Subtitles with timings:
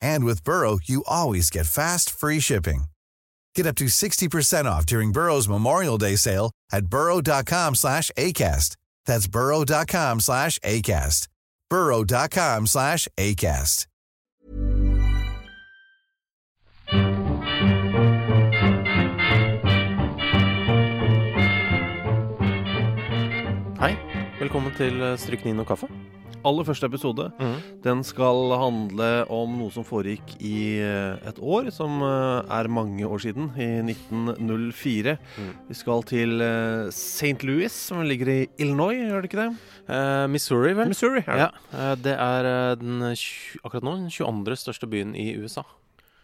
[0.00, 2.84] And with Burrow, you always get fast, free shipping.
[3.54, 8.76] Get up to 60% off during Burrow's Memorial Day sale at burrow.com slash ACAST.
[9.06, 11.28] That's burrow.com slash ACAST.
[11.70, 13.86] burrow.com slash ACAST.
[23.76, 23.92] Hei,
[24.38, 25.88] velkommen til eh, Stryknin og kaffe.
[26.46, 27.24] Aller første episode
[27.82, 33.06] Den skal handle om noe som foregikk i eh, et år som eh, er mange
[33.06, 35.16] år siden, i 1904.
[35.68, 37.42] Vi skal til eh, St.
[37.46, 39.48] Louis, som ligger i Illinois, gjør det ikke det?
[39.88, 40.92] Eh, Missouri, vel?
[40.92, 41.48] Missouri, ja.
[41.72, 43.02] Ja, det er den,
[43.64, 44.56] akkurat nå den 22.
[44.62, 45.66] største byen i USA.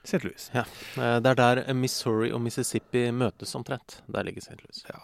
[0.05, 0.25] St.
[0.25, 0.51] Louis.
[0.55, 0.65] Ja.
[0.99, 4.01] Eh, det er der Missouri og Mississippi møtes omtrent.
[4.11, 4.59] Der ligger St.
[4.59, 4.83] Louis.
[4.89, 4.99] Ja.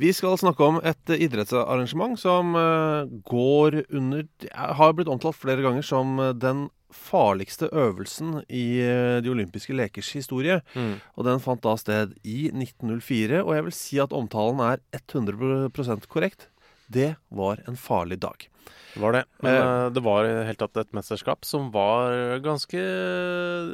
[0.00, 5.64] Vi skal snakke om et eh, idrettsarrangement som eh, går under Har blitt omtalt flere
[5.64, 8.80] ganger som den farligste øvelsen i
[9.20, 10.62] de olympiske lekers historie.
[10.72, 10.94] Mm.
[11.20, 16.08] Og den fant da sted i 1904, og jeg vil si at omtalen er 100%
[16.08, 16.48] korrekt.
[16.88, 18.48] Det var en farlig dag.
[18.94, 19.24] Det var det.
[19.42, 19.60] Men Eh.
[19.86, 22.78] eh, det var hele tatt et mesterskap som var ganske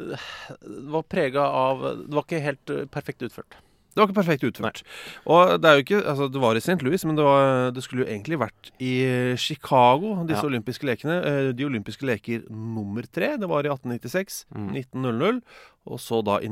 [0.08, 3.56] Det var prega av Det var ikke helt eh, perfekt utført.
[3.94, 4.80] Det var ikke perfekt utført.
[5.30, 6.82] Og det er jo ikke Altså, det var i St.
[6.82, 10.48] Louis, men det, var, det skulle jo egentlig vært i Chicago, disse Ja.
[10.50, 11.20] olympiske lekene.
[11.22, 13.36] Eh, De olympiske leker nummer tre.
[13.38, 14.72] Det var i 1896, Mm.
[14.74, 15.42] 1900,
[15.86, 16.48] og så da i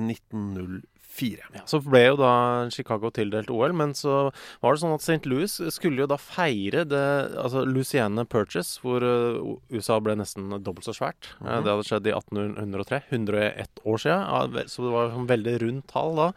[1.13, 1.39] 1904.
[1.55, 2.31] Ja, så ble jo da
[2.73, 5.29] Chicago tildelt OL, men så var det sånn at St.
[5.29, 7.03] Louis skulle jo da feire det
[7.43, 11.31] Altså Louisiana Purchase, hvor eh, USA ble nesten dobbelt så svært.
[11.43, 13.03] Eh, Det hadde skjedd i 1803.
[13.13, 14.67] 101 år siden.
[14.69, 16.29] Så det var et sånn veldig rundt tall da,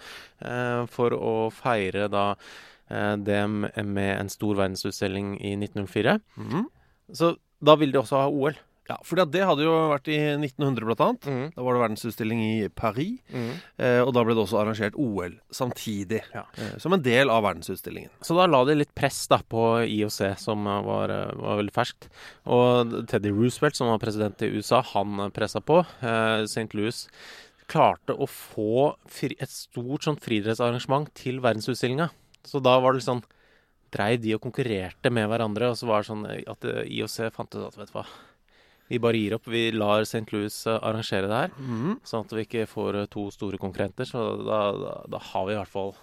[0.41, 2.35] eh, for å feire da
[2.85, 6.19] det med en stor verdensutstilling i 1904.
[6.37, 6.67] Mhm.
[7.11, 7.31] Så
[7.63, 8.53] da ville de også ha OL.
[8.85, 11.53] Ja, for det hadde jo vært i 1900, blant annet.
[11.55, 16.21] Da var det verdensutstilling i Paris, eh, og da ble det også arrangert OL samtidig.
[16.35, 16.43] Ja.
[16.61, 18.11] Eh, som en del av verdensutstillingen.
[18.21, 21.73] Så da la de litt press da på IOC, som eh, var, eh, var veldig
[21.73, 22.09] ferskt.
[22.45, 25.81] Og Teddy Roosevelt, som var president i USA, han pressa på.
[26.05, 26.69] Eh, St.
[26.77, 27.07] Louis
[27.65, 32.11] klarte å få et stort sånn friidrettsarrangement til verdensutstillinga.
[32.45, 33.25] Så da var det litt sånn
[33.95, 37.53] Dreiv de og konkurrerte med hverandre, og så var det sånn at eh, IOC fant
[37.55, 38.03] ut at vet du hva
[38.87, 39.47] vi bare gir opp.
[39.49, 40.25] Vi lar St.
[40.33, 42.01] Louis eh, arrangere det her, mm.
[42.05, 44.07] sånn at vi ikke får eh, to store konkurrenter.
[44.09, 45.95] Så da, da, da har vi i hvert fall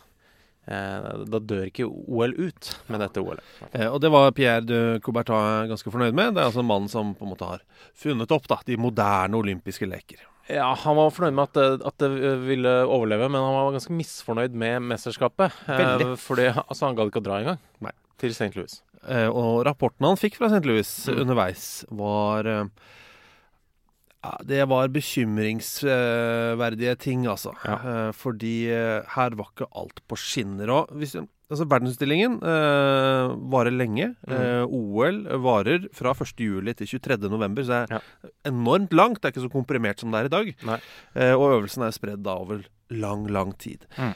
[0.66, 3.54] eh, Da dør ikke OL ut med dette OL-et.
[3.70, 6.34] Eh, og det var Pierre de Coubertin ganske fornøyd med.
[6.34, 9.38] Det er altså en mann som på en måte har funnet opp da, de moderne
[9.38, 10.26] olympiske leker.
[10.50, 12.10] Ja, han var fornøyd med at at det
[12.42, 15.54] ville overleve, men han var ganske misfornøyd med mesterskapet.
[15.68, 16.14] Eh, Veldig.
[16.18, 17.62] fordi altså, han gadd ikke å dra engang.
[17.84, 17.94] Nei.
[18.20, 18.54] Til St.
[18.56, 18.82] Louis.
[19.08, 20.64] Eh, og rapporten han fikk fra St.
[20.68, 22.64] Louis underveis, var eh,
[24.22, 27.50] ja, Det var bekymringsverdige ting, altså.
[27.66, 27.76] Ja.
[27.82, 30.70] Eh, fordi her var ikke alt på skinner.
[30.70, 31.16] Og hvis,
[31.50, 34.12] altså, verdensutstillingen eh, varer lenge.
[34.30, 36.36] Eh, OL varer fra 1.
[36.38, 37.26] juli til 23.
[37.32, 39.20] november, så det er enormt langt.
[39.20, 40.54] Det er ikke så komprimert som det er i dag.
[40.70, 40.78] Nei.
[41.16, 42.62] Eh, og øvelsen er spredd da over
[42.92, 43.88] lang, lang tid.
[43.98, 44.14] Mm.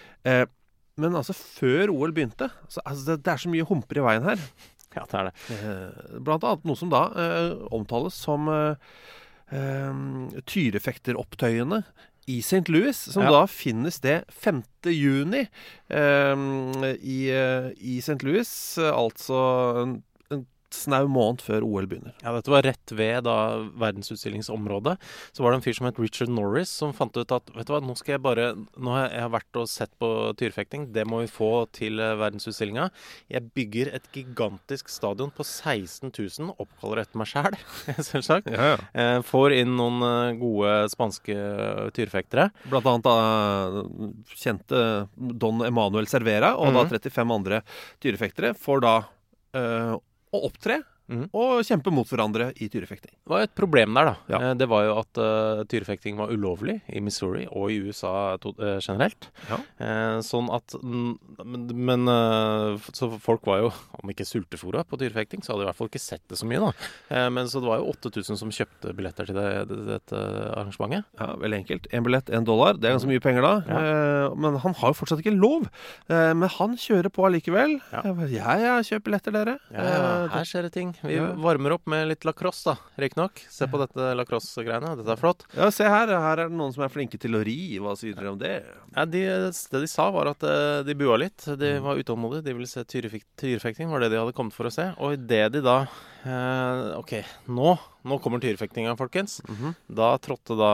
[0.97, 4.27] Men altså, før OL begynte så, altså, det, det er så mye humper i veien
[4.31, 4.41] her.
[4.97, 5.33] Ja, det er det.
[5.53, 8.95] Eh, Blant annet noe som da eh, omtales som eh,
[9.53, 9.99] eh,
[10.49, 11.82] tyrefekteropptøyene
[12.32, 12.65] i St.
[12.73, 13.31] Louis, som Ja.
[13.35, 14.62] da finner sted 5.
[14.88, 15.43] juni
[15.93, 16.47] eh,
[16.97, 18.17] i, eh, i St.
[18.25, 18.49] Louis.
[18.88, 20.00] Altså
[20.76, 22.12] snau måned før OL begynner.
[22.23, 23.37] Ja, dette var rett ved da
[23.81, 24.96] verdensutstillingsområdet.
[25.32, 27.73] Så var det en fyr som het Richard Norris, som fant ut at vet du
[27.75, 28.46] hva, nå skal jeg bare
[28.76, 30.08] Nå har jeg vært og sett på
[30.38, 32.88] tyrefekting, det må vi få til eh, verdensutstillinga.
[33.32, 37.56] Jeg bygger et gigantisk stadion på 16 000, oppkaller etter meg sjæl,
[38.11, 38.50] selvsagt.
[38.52, 38.79] Ja, ja.
[38.93, 41.37] Eh, får inn noen eh, gode spanske
[41.96, 42.50] tyrefektere.
[42.70, 43.17] Blant annet da
[44.37, 44.82] kjente
[45.17, 46.75] Don Emanuel Cervera og Mhm.
[46.76, 47.62] da 35 andre
[48.02, 48.94] tyrefektere får da
[49.56, 49.94] eh,
[50.37, 51.29] å opptre Mhm.
[51.38, 53.12] og kjempe mot hverandre i tyrefekting.
[53.14, 54.14] Det var et problem der, da.
[54.32, 54.41] Ja.
[54.50, 58.55] Eh, Det var jo at uh, tyrefekting var ulovlig i Missouri og i USA to,
[58.58, 59.29] uh, generelt.
[59.50, 59.58] Ja.
[59.79, 62.08] Uh, sånn at mm, Men, men
[62.97, 63.70] Så folk var jo,
[64.00, 66.49] om ikke sultefòra på tyrefekting, så hadde de i hvert fall ikke sett det så
[66.49, 67.29] mye, da.
[67.31, 70.20] Men så det var jo 8000 som kjøpte billetter til det, det, dette
[70.56, 71.06] arrangementet.
[71.20, 71.88] Ja, Veldig enkelt.
[71.93, 72.79] Én billett, én dollar.
[72.81, 73.53] Det er ganske mye penger da.
[73.69, 74.31] Ja.
[74.35, 75.69] Men han har jo fortsatt ikke lov.
[76.08, 77.76] Men han kjører på allikevel.
[77.93, 78.03] Ja.
[78.06, 79.58] Jeg jeg ja, billetter, dere.
[79.70, 80.95] Her skjer det ting.
[81.02, 81.26] Vi Ja.
[81.37, 83.43] varmer opp med litt lacrosse, da, riktignok.
[83.52, 84.94] Se på dette lacrosse-greiene.
[84.96, 85.44] Dette er flott.
[85.56, 86.06] ja, se her.
[86.08, 87.78] Her er det noen som er flinke til å ri.
[87.78, 88.64] Hva sier dere om det?
[88.96, 91.44] Ja, de, det de sa, var at eh, de bua litt.
[91.58, 92.44] De var utålmodige.
[92.44, 94.88] De ville se tyrefekting, var det de hadde kommet for å se.
[94.98, 95.78] Og idet de da
[96.25, 97.12] eh, OK,
[97.48, 99.40] nå, nå kommer tyrefektinga, folkens.
[99.88, 100.72] Da trådte da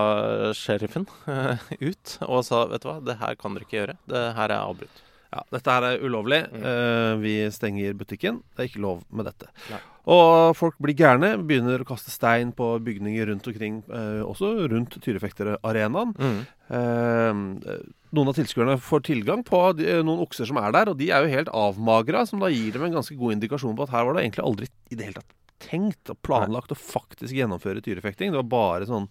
[0.56, 1.56] sheriffen eh,
[1.90, 3.98] ut og sa vet du hva, det her kan dere ikke gjøre.
[4.08, 5.02] Det her er avbrutt.
[5.32, 6.42] Ja, dette her er ulovlig.
[6.52, 6.60] Mm.
[6.60, 8.42] Uh, vi stenger butikken.
[8.52, 9.48] Det er ikke lov med dette.
[9.70, 9.80] Nei.
[10.12, 14.98] Og folk blir gærne, begynner å kaste stein på bygninger rundt omkring, uh, også rundt
[15.00, 16.12] Tyrefekterarenaen.
[16.18, 16.40] Mm.
[16.72, 17.76] Uh,
[18.12, 21.24] noen av tilskuerne får tilgang på de, noen okser som er der, og de er
[21.24, 24.18] jo helt avmagra, som da gir dem en ganske god indikasjon på at her var
[24.18, 28.32] det egentlig aldri i det hele tatt tenkt og planlagt å faktisk gjennomføre tyrefekting.
[28.34, 29.04] Det var bare sånn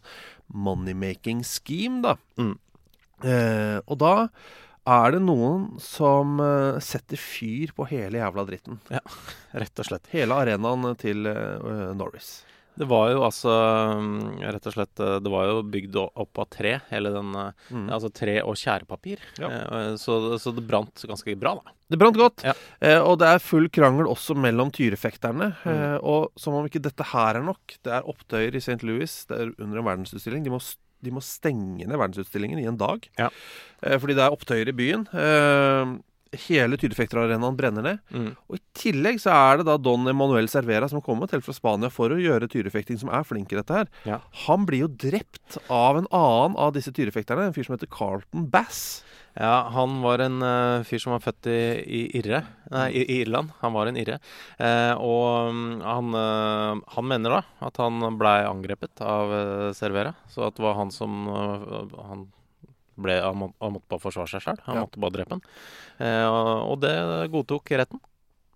[0.52, 2.18] money-making scheme, da.
[2.36, 2.58] Mm.
[3.88, 4.12] Og da
[4.88, 8.80] er det noen som eh, setter fyr på hele jævla dritten.
[8.90, 9.02] Ja,
[9.62, 10.08] Rett og slett.
[10.14, 12.40] Hele arenaen til eh, Norris.
[12.82, 13.52] Det var jo altså
[14.00, 17.50] mm, rett og slett eh, Det var jo bygd opp av tre, hele den eh,
[17.72, 17.90] Mm.
[17.92, 19.20] Altså tre og tjærepapir.
[19.40, 19.50] Ja.
[19.52, 21.76] Eh, Så, så det brant ganske bra, da.
[21.92, 22.54] Det brant godt, Ja.
[22.80, 25.52] eh, og det er full krangel også mellom tyrefekterne.
[25.66, 25.72] Mm.
[25.76, 27.76] Eh, og som om ikke dette her er nok.
[27.84, 28.80] Det er opptøyer i St.
[28.88, 30.48] Louis, det er under en verdensutstilling.
[30.48, 30.60] De må,
[31.02, 33.08] de må stenge ned verdensutstillingen i en dag.
[33.20, 33.30] Ja.
[33.82, 35.08] Eh, fordi det er opptøyer i byen.
[36.32, 38.04] Hele Tyrefekterarenaen brenner ned.
[38.16, 38.30] Mm.
[38.48, 41.56] Og I tillegg så er det da Don Emanuel Cervera som har kommet helt fra
[41.56, 43.90] Spania for å gjøre tyrefekting, som er flink i dette her.
[44.08, 44.22] Ja.
[44.46, 48.48] Han blir jo drept av en annen av disse tyrefekterne, en fyr som heter Carlton
[48.54, 49.04] Bass.
[49.36, 52.42] Ja, han var en uh, fyr som var født i, i Irre
[52.72, 53.52] Nei, i, i Irland.
[53.62, 54.18] Han var en irre.
[54.60, 59.32] Eh, og mm, han, uh, han mener da at han blei angrepet av
[59.76, 60.14] Cervera.
[60.32, 62.30] Så at det var han som Han
[63.04, 64.60] ble Han, må, han måtte bare forsvare seg sjøl.
[64.68, 64.86] Han Ja.
[64.86, 65.44] måtte bare drepe han.
[66.00, 66.28] Eh,
[66.72, 66.94] og, det
[67.34, 68.00] godtok retten.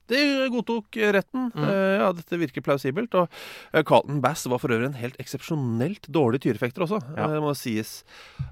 [0.07, 0.19] Det
[0.53, 1.47] godtok retten.
[1.56, 1.63] Mm.
[1.65, 3.13] Eh, ja, dette virker plausibelt.
[3.18, 3.27] Og
[3.74, 7.27] eh, Carlton Bass var for øvrig en helt eksepsjonelt dårlig tyrefekter også, Ja.
[7.31, 8.03] det må sies.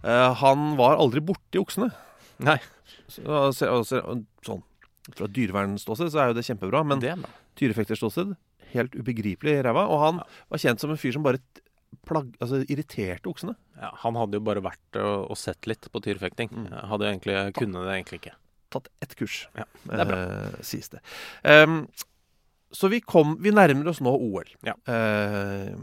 [0.03, 1.91] Eh, han var aldri borti oksene.
[2.39, 2.57] Nei,
[3.07, 3.21] Så,
[3.53, 4.63] se- og sånn
[5.13, 7.19] Fra dyrevernståsted så er jo det kjempebra, men er
[7.59, 8.35] tyrefekterståsted
[8.73, 9.83] helt ubegripelig ræva.
[9.91, 11.37] Og han var kjent som en fyr som bare
[12.05, 13.55] plag, altså, irriterte oksene.
[13.79, 16.49] Ja, han hadde jo bare vært og, og sett litt på tyrfekting.
[16.51, 16.71] Mm.
[16.91, 18.35] Hadde egentlig Kunne det egentlig ikke.
[18.73, 20.17] Tatt ett kurs, Ja, det er bra.
[20.17, 20.99] eh, sies det.
[21.45, 21.87] Um,
[22.73, 24.73] så vi, kom, vi nærmer oss nå OL Ja.
[24.89, 25.75] eh,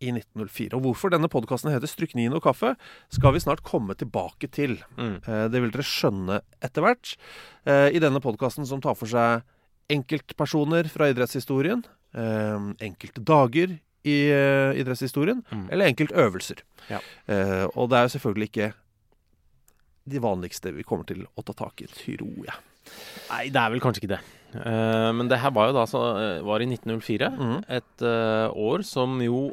[0.00, 0.76] i 1904.
[0.78, 2.76] Og hvorfor denne podkasten heter 'Stryknin og kaffe',
[3.10, 4.76] skal vi snart komme tilbake til.
[4.96, 5.16] Mm.
[5.26, 7.16] Eh, det vil dere skjønne etter hvert.
[7.66, 9.42] Eh, I denne podkasten som tar for seg
[9.90, 11.82] enkeltpersoner fra idrettshistorien,
[12.14, 15.66] eh, enkelte dager i uh, idrettshistorien, Mm.
[15.72, 16.62] eller enkeltøvelser.
[16.88, 17.00] Ja.
[17.28, 18.68] Uh, og det er jo selvfølgelig ikke
[20.08, 22.58] de vanligste vi kommer til å ta tak i, tror jeg.
[23.28, 24.20] Nei, det er vel kanskje ikke det.
[24.56, 26.00] Uh, men det her var jo da så,
[26.48, 27.28] var i 1904.
[27.36, 27.56] Mm.
[27.78, 28.04] Et
[28.68, 29.48] år som jo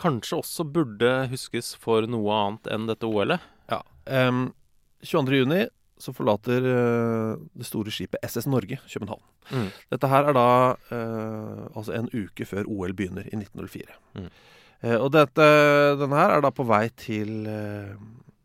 [0.00, 3.42] kanskje også burde huskes for noe annet enn dette OL-et.
[3.68, 3.82] Ja.
[4.08, 4.46] Um,
[5.04, 5.66] 22.
[6.04, 9.22] så forlater eh, det store skipet SS Norge København.
[9.50, 9.70] Mm.
[9.92, 10.48] Dette her er da
[10.92, 13.96] eh, altså en uke før OL begynner i 1904.
[14.20, 14.28] Mm.
[14.84, 15.46] Eh, og dette,
[16.00, 17.94] denne her er da på vei til eh,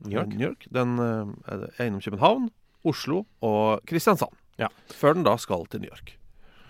[0.07, 0.69] New York.
[0.71, 2.47] Den er innom København,
[2.87, 4.35] Oslo og Kristiansand.
[4.59, 4.71] Ja.
[4.95, 6.15] Før den da skal til New York.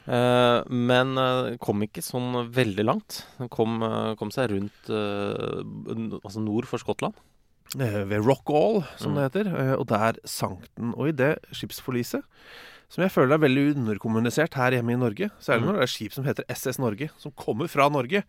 [0.09, 3.23] Men eh, kom ikke sånn veldig langt.
[3.53, 3.83] Kom,
[4.17, 7.17] kom seg rundt altså nord for Skottland.
[7.77, 9.15] Eh, ved Rockall, som Mm.
[9.15, 9.47] det heter.
[9.59, 10.93] Eh, og der sank den.
[10.95, 12.23] Og i det skipsforliset,
[12.89, 15.65] som jeg føler er veldig underkommunisert her hjemme i Norge, særlig Mm.
[15.67, 18.23] når det er skip som heter SS Norge, som kommer fra Norge,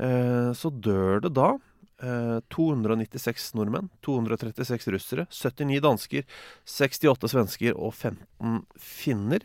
[0.00, 1.58] eh, så dør det da
[2.02, 6.24] eh, 296 nordmenn, 236 russere, 79 dansker,
[6.64, 9.40] 68 svensker og 15 finner.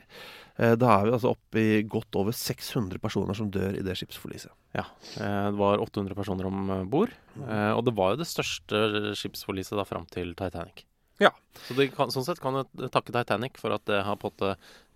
[0.58, 3.96] Eh, da er vi altså oppe i godt over 600 personer som dør i det
[4.00, 4.52] skipsforliset.
[4.78, 4.86] Ja,
[5.20, 7.12] eh, Det var 800 personer om bord.
[7.44, 10.86] Eh, og det var jo det største skipsforliset da fram til Titanic.
[11.20, 11.32] Ja.
[11.68, 14.40] Så kan, sånn sett kan du takke Titanic for at det har fått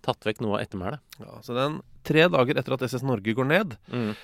[0.04, 1.00] tatt vekk noe av ettermælet.
[1.20, 4.14] Ja, så den tre dager etter at SS Norge går ned, Mm.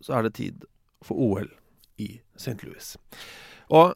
[0.00, 0.64] så er det tid
[1.04, 1.48] for OL
[1.98, 2.56] i St.
[2.64, 2.96] Louis.
[3.72, 3.94] Og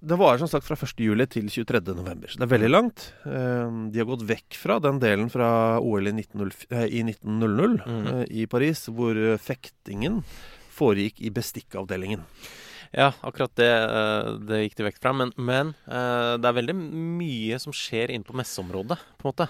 [0.00, 1.00] det varer som sagt fra 1.
[1.02, 1.80] juli til 23.
[1.96, 3.08] november, så det er veldig langt.
[3.26, 7.82] Eh, De har gått vekk fra den delen fra OL i 1900, eh, i 1900
[7.86, 8.06] Mm.
[8.06, 10.22] eh, i Paris, hvor fektingen
[10.70, 12.22] foregikk i bestikkavdelingen.
[12.94, 13.72] Ja, akkurat det,
[14.48, 15.12] det gikk de vekk fra.
[15.12, 19.48] Men, men det er veldig mye som skjer inne på messeområdet, på en måte.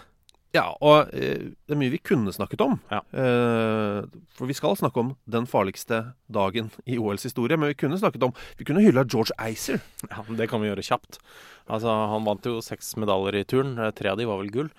[0.56, 2.78] Ja, og eh, det er mye vi kunne snakket om.
[2.90, 3.02] Ja.
[3.12, 7.58] Eh, for vi skal snakke om den farligste dagen i OLs historie.
[7.60, 9.82] Men vi kunne snakket om Vi kunne hylla George Eiser.
[10.08, 11.18] Ja, Det kan vi gjøre kjapt.
[11.68, 13.76] Altså, Han vant jo seks medaljer i turn.
[13.78, 14.70] Eh, Tre av de var vel gull.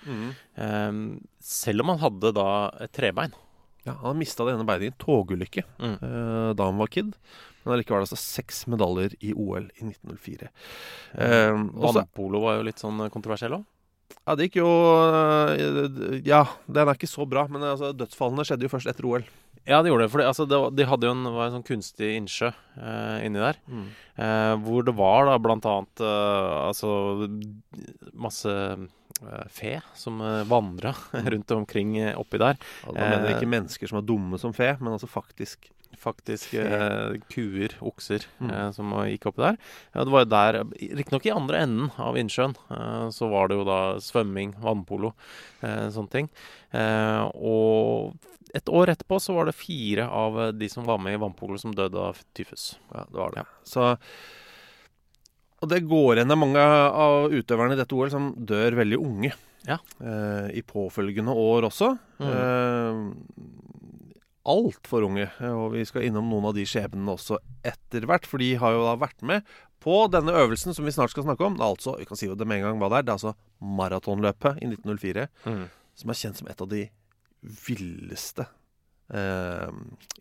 [0.56, 0.92] Eh,
[1.40, 2.48] selv om han hadde da
[2.80, 3.32] et trebein.
[3.86, 5.94] Ja, Han mista det ene beinet i en togulykke Mm.
[6.02, 7.14] eh, da han var kid.
[7.64, 10.48] Men allikevel altså seks medaljer i OL i 1904.
[11.14, 13.64] Eh, Vannpolo var jo litt sånn kontroversiell òg.
[14.14, 18.66] Ja, det gikk jo eh, Ja, den er ikke så bra, men altså, dødsfallene skjedde
[18.66, 19.26] jo først etter OL.
[19.68, 20.12] Ja, de gjorde det.
[20.12, 23.58] For altså, de hadde jo en, en sånn kunstig innsjø eh, inni der.
[23.70, 26.92] Eh, hvor det var da blant annet eh, altså
[28.18, 30.94] masse eh, fe som uh, vandra
[31.34, 32.56] rundt omkring eh, oppi der.
[32.86, 35.70] Ja, da mener jeg Eh, ikke mennesker som er dumme som fe, men altså faktisk
[36.00, 38.50] Faktisk eh, kuer, okser, Mm.
[38.54, 39.58] eh, som gikk oppi der.
[39.94, 40.58] Ja, det var jo der,
[40.96, 45.12] Riktignok i andre enden av innsjøen, eh, så var det jo da svømming, vannpolo,
[45.62, 46.30] eh, sånne ting.
[46.72, 48.16] Eh, og
[48.54, 51.74] et år etterpå så var det fire av de som var med i vannpolo, som
[51.76, 52.78] døde av tyfus.
[52.94, 53.44] Ja, det var det.
[53.68, 53.96] Så
[55.62, 58.96] Og det går igjen det er mange av utøverne i dette OL som dør veldig
[58.96, 59.34] unge.
[59.68, 59.76] Ja.
[60.00, 61.90] Eh, I påfølgende år også.
[62.18, 62.30] Mm.
[62.32, 63.69] Eh,
[64.48, 65.26] Altfor unge.
[65.50, 68.28] Og vi skal innom noen av de skjebnene også etter hvert.
[68.28, 69.44] For de har jo da vært med
[69.80, 71.58] på denne øvelsen som vi snart skal snakke om.
[71.58, 73.08] Det er altså, vi kan si jo det med en gang hva det er.
[73.08, 73.34] Det er altså
[73.80, 75.28] maratonløpet i 1904.
[75.48, 75.66] Mm.
[76.00, 76.86] Som er kjent som et av de
[77.66, 78.44] villeste
[79.14, 79.70] eh,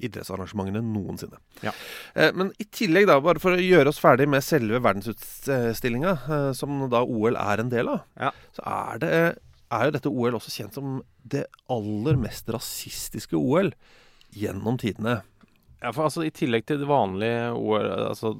[0.07, 1.39] idrettsarrangementene noensinne.
[1.65, 1.73] Ja.
[2.15, 6.49] Eh, men i tillegg, da, bare for å gjøre oss ferdig med selve verdensutstillinga, eh,
[6.57, 8.31] som da OL er en del av, Ja.
[8.55, 9.13] så er, det,
[9.75, 13.73] er jo dette OL også kjent som det aller mest rasistiske OL
[14.35, 15.21] gjennom tidene.
[15.81, 18.33] Ja, for altså I tillegg til det vanlige OL altså,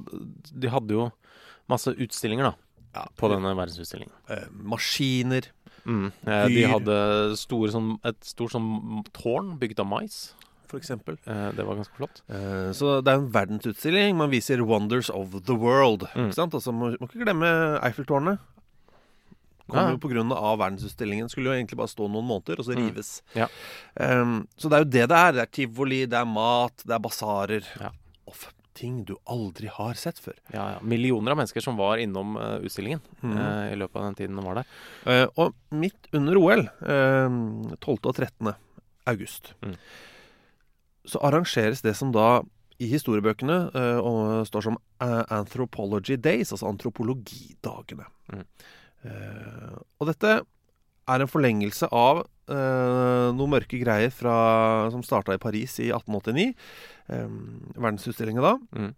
[0.52, 1.06] De hadde jo
[1.72, 4.12] masse utstillinger da på denne verdensutstillingen.
[4.34, 5.46] Eh, maskiner.
[5.86, 6.08] Mm.
[6.26, 6.96] Eh, de hadde
[7.38, 10.18] store, sånn, et stort sånn tårn bygd av mais.
[10.70, 11.16] For eksempel.
[11.30, 12.24] Eh, det var ganske flott.
[12.30, 14.18] Eh, Så det er en verdensutstilling.
[14.18, 16.10] Man viser 'Wonders of the World'.
[16.16, 16.28] Mm.
[16.30, 16.54] Ikke sant?
[16.54, 18.40] Altså, må, må ikke glemme Eiffeltårnet.
[19.70, 19.92] Kom Ja.
[19.92, 19.98] jo
[20.36, 21.30] av verdensutstillingen.
[21.30, 22.90] Skulle jo egentlig bare stå noen måneder, og så Mm.
[22.90, 23.22] rives.
[23.36, 23.48] Ja.
[23.96, 25.32] Um, så det er jo det det er.
[25.34, 27.64] Det er tivoli, det er mat, det er basarer.
[27.80, 27.92] Ja.
[28.28, 30.36] Off ting du aldri har sett før.
[30.54, 30.80] Ja, ja.
[30.82, 33.36] Millioner av mennesker som var innom uh, utstillingen Mm.
[33.38, 34.66] uh, i løpet av den tiden de var der.
[35.06, 38.06] Uh, og midt under OL, eh, 12.
[38.06, 38.56] og 13.
[39.06, 39.76] august, Mm.
[41.06, 42.42] så arrangeres det som da
[42.80, 43.72] i historiebøkene
[44.48, 48.06] står som Anthropology Days, altså antropologidagene.
[48.32, 48.46] Mm.
[49.08, 50.40] Eh, og dette
[51.10, 54.36] er en forlengelse av eh, noen mørke greier fra,
[54.94, 56.54] som starta i Paris i 1889.
[57.10, 57.28] Eh,
[57.78, 58.56] verdensutstillingen da.
[58.76, 58.92] Mm.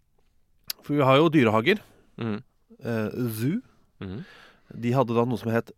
[0.81, 1.83] For vi har jo dyrehager.
[2.21, 2.39] Mm.
[2.79, 3.61] Eh, zoo.
[4.01, 4.19] Mm.
[4.81, 5.71] De hadde da noe som het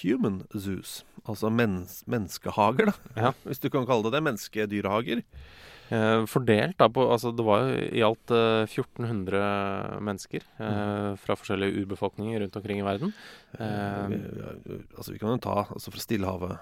[0.00, 1.02] human zoos.
[1.28, 3.14] Altså mens menneskehager, da.
[3.16, 3.32] Ja.
[3.48, 4.24] Hvis du kan kalle det det.
[4.30, 5.24] Menneskedyrehager.
[5.90, 11.36] Eh, fordelt da på Altså det var jo i alt eh, 1400 mennesker eh, fra
[11.38, 13.12] forskjellige urbefolkninger rundt omkring i verden.
[13.58, 14.18] Eh, vi,
[14.96, 16.58] altså vi kan jo ta altså fra Stillehavet,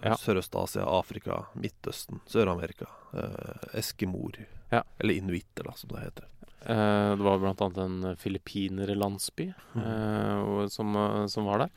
[0.00, 0.14] Ja.
[0.16, 2.86] Sørøst-Asia, Afrika, Midtøsten, Sør-Amerika.
[3.12, 4.46] Eh, Eskimoer.
[4.70, 4.84] Ja.
[4.98, 6.28] Eller inuitter, da, som det heter.
[6.62, 11.70] Eh, det var annet en filippinerlandsby eh, som, eh, som var der.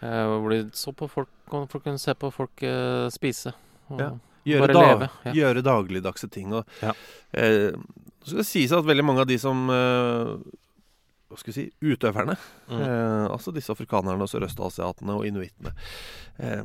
[0.00, 3.52] Eh, hvor de så på folk folk kunne se på folk eh, spise.
[3.90, 4.10] Og Ja.
[4.46, 5.08] Gjøre, da leve.
[5.26, 5.32] Ja.
[5.40, 6.52] gjøre dagligdagse ting.
[6.54, 6.92] Og, Ja.
[7.34, 7.72] eh,
[8.22, 10.36] så skal det sies at veldig mange av de som eh,
[11.28, 12.36] Hva skal vi si utøverne,
[12.70, 12.80] Mm.
[12.80, 15.72] eh, altså disse afrikanerne og sørøstasiatene og inuittene
[16.38, 16.62] eh,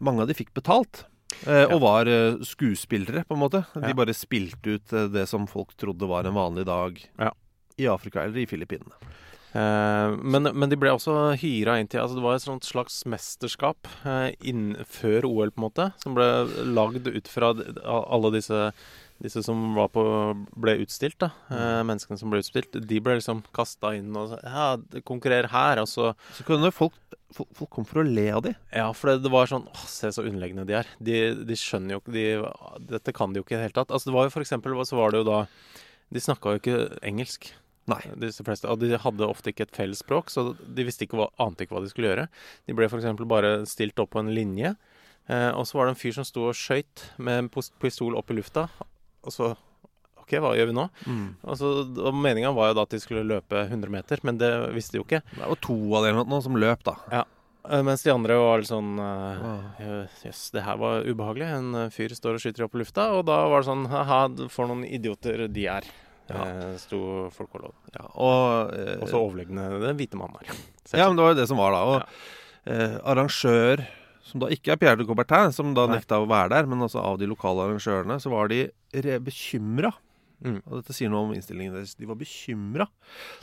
[0.00, 1.04] Mange av de fikk betalt.
[1.46, 1.74] eh, Ja.
[1.74, 3.64] Og var eh, skuespillere, på en måte.
[3.74, 7.30] De bare spilte ut det som folk trodde var en vanlig dag Ja.
[7.78, 8.92] i Afrika eller i Filippinene.
[9.54, 13.86] Eh, men, men de ble også hyra inn til Altså det var et slags mesterskap
[14.02, 16.26] eh, inn, før OL, på en måte, som ble
[16.74, 18.68] lagd ut fra alle disse
[19.22, 20.02] disse som var på,
[20.58, 21.30] ble utstilt, da.
[21.54, 22.74] Eh, menneskene som ble utstilt.
[22.74, 24.74] De ble liksom kasta inn og Ja,
[25.06, 25.80] konkurrer her.
[25.84, 26.96] Og så Så kunne folk,
[27.32, 28.54] folk, folk kom for å le av de.
[28.74, 30.90] Ja, for det, det var sånn Åh, se så underlegne de er.
[30.98, 32.26] De, de skjønner jo ikke de,
[32.90, 33.94] Dette kan de jo ikke i det hele tatt.
[33.94, 35.40] Altså, det var jo for eksempel Så var det jo da
[36.12, 37.52] De snakka jo ikke engelsk.
[37.90, 38.00] Nei.
[38.22, 41.28] Disse fleste, og de hadde ofte ikke et felles språk, så de visste ikke hva,
[41.42, 42.26] ante ikke hva de skulle gjøre.
[42.68, 43.10] De ble f.eks.
[43.28, 44.74] bare stilt opp på en linje,
[45.28, 48.32] eh, og så var det en fyr som sto og skøyt med en pistol opp
[48.32, 48.68] i lufta,
[49.24, 49.52] og så
[50.24, 50.86] OK, hva gjør vi nå?
[51.04, 51.24] Mm.
[51.52, 54.96] så og Meninga var jo da at de skulle løpe 100 meter, men det visste
[54.96, 55.20] de jo ikke.
[55.34, 56.94] Det var to av dem nå som løp, da.
[57.12, 57.24] Ja.
[57.68, 59.92] Eh, Mens de andre var litt sånn eh,
[60.24, 61.50] Jøss, det her var ubehagelig.
[61.58, 64.20] En eh, fyr står og skyter opp i lufta, og da var det sånn Ha-ha,
[64.52, 65.88] for noen idioter de er.
[66.30, 66.44] Ja.
[66.48, 66.98] Eh, sto
[67.34, 67.72] folk og lå.
[67.92, 70.54] Ja, og eh, Og så overlegne den hvite mannen her.
[70.98, 71.82] Ja, men det var jo det som var da.
[71.84, 73.82] Og eh, arrangør,
[74.24, 75.98] som da ikke er Pierre de Coubertin, som da Nei.
[75.98, 78.62] nekta å være der, men altså av de lokale arrangørene, så var de
[79.24, 79.92] bekymra.
[80.44, 80.58] Mm.
[80.66, 81.94] Og dette sier noe om innstillingen deres.
[81.96, 82.86] De var bekymra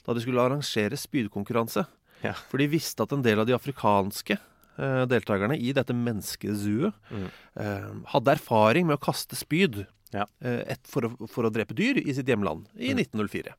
[0.06, 1.86] da de skulle arrangere spydkonkurranse.
[2.26, 2.34] Ja.
[2.52, 7.26] For de visste at en del av de afrikanske eh, deltakerne i dette menneskezooet Mm.
[7.58, 10.26] eh, hadde erfaring med å kaste spyd Ja.
[10.44, 13.00] eh, et, for, å, for å drepe dyr i sitt hjemland i Mm.
[13.06, 13.54] 1904.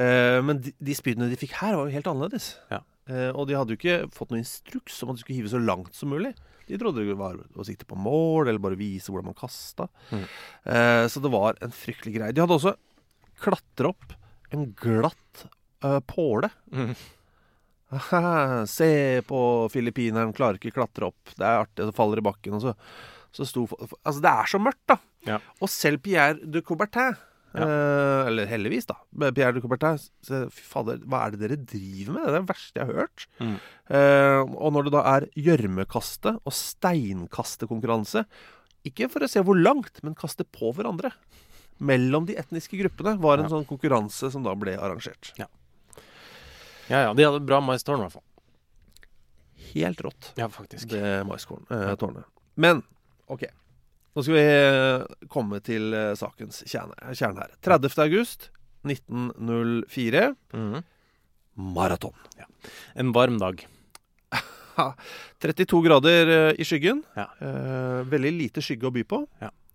[0.00, 2.52] Eh, men de, de spydene de fikk her, var jo helt annerledes.
[2.70, 2.78] Ja.
[3.10, 5.58] Eh, og de hadde jo ikke fått noen instruks om at de skulle hive så
[5.60, 6.32] langt som mulig.
[6.70, 9.88] De trodde det var å sikte på mål, eller bare vise hvordan man kasta.
[10.14, 10.22] Mm.
[11.10, 12.30] Så det var en fryktelig greie.
[12.36, 12.76] De hadde også
[13.42, 14.12] klatra opp
[14.54, 15.48] en glatt
[16.06, 16.46] påle.
[16.70, 16.92] Mm.
[18.70, 18.90] Se
[19.26, 19.40] på
[19.72, 21.32] filippineren, klarer ikke klatre opp.
[21.34, 22.54] Det er artig, så faller i bakken.
[22.54, 22.74] Og så,
[23.32, 23.66] så sto
[24.04, 24.96] Altså, det er så mørkt, da.
[25.26, 25.38] Ja.
[25.60, 27.16] Og selv Pierre de Coubertin
[27.52, 27.64] Ja.
[27.66, 28.94] eh, Eller heldigvis, da.
[29.32, 32.22] Pierre de Coubertin så, Fy fader, hva er det dere driver med?
[32.26, 33.26] Det er det verste jeg har hørt.
[33.40, 33.56] Mm.
[33.90, 38.24] Eh, og når det da er gjørmekaste og steinkastekonkurranse
[38.86, 41.10] Ikke for å se hvor langt, men kaste på hverandre.
[41.80, 43.50] Mellom de etniske gruppene var en Ja.
[43.56, 45.32] sånn konkurranse som da ble arrangert.
[45.36, 45.46] Ja,
[46.88, 47.12] ja.
[47.14, 48.24] De hadde bra maistårn, i hvert fall.
[49.74, 50.32] Helt rått.
[50.36, 50.88] Ja, faktisk.
[50.88, 52.24] det maistårnet.
[52.56, 52.82] Men
[53.30, 53.46] OK.
[54.10, 57.52] Nå skal vi eh, komme til eh, sakens kjerne, kjerne her.
[57.62, 57.94] 30.
[58.08, 58.48] august
[58.88, 60.24] 1904.
[60.56, 60.80] Mm.
[61.76, 62.16] Maraton.
[62.98, 63.62] En varm dag.
[65.40, 67.04] 32 grader eh, i skyggen.
[67.14, 67.28] Ja.
[67.38, 69.22] Eh, veldig lite skygge å by på.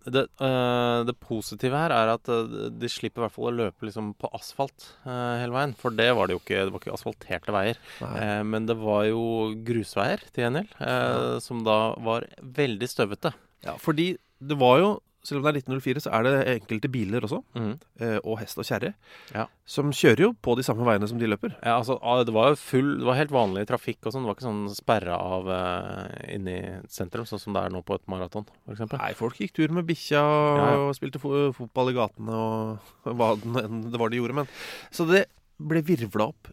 [0.05, 4.11] Det, eh, det positive her er at de slipper i hvert fall å løpe liksom
[4.21, 5.73] på asfalt eh, hele veien.
[5.79, 6.59] For det var det jo ikke.
[6.67, 7.79] Det var ikke asfalterte veier.
[8.03, 9.23] Eh, men det var jo
[9.65, 13.33] grusveier til gjengjeld, eh, som da var veldig støvete.
[13.63, 14.89] Ja, fordi det var jo,
[15.25, 18.65] selv om det er 1904, så er det enkelte biler også, eh, og hest og
[18.67, 18.91] kjerre,
[19.33, 19.47] Ja.
[19.65, 21.55] som kjører jo på de samme veiene som de løper.
[21.63, 24.21] Ja, altså, ah, det var jo full Det var helt vanlig trafikk og sånn.
[24.21, 27.95] Det var ikke sånn sperra av uh, inni sentrum, sånn som det er nå på
[27.95, 28.85] et maraton, f.eks.
[28.99, 30.93] Nei, folk gikk tur med bikkja og Ja, ja.
[30.93, 32.77] spilte fo fotball i gatene og
[33.17, 34.35] hva det var de gjorde.
[34.43, 34.47] Men.
[34.91, 35.25] Så det
[35.57, 36.51] ble virvla opp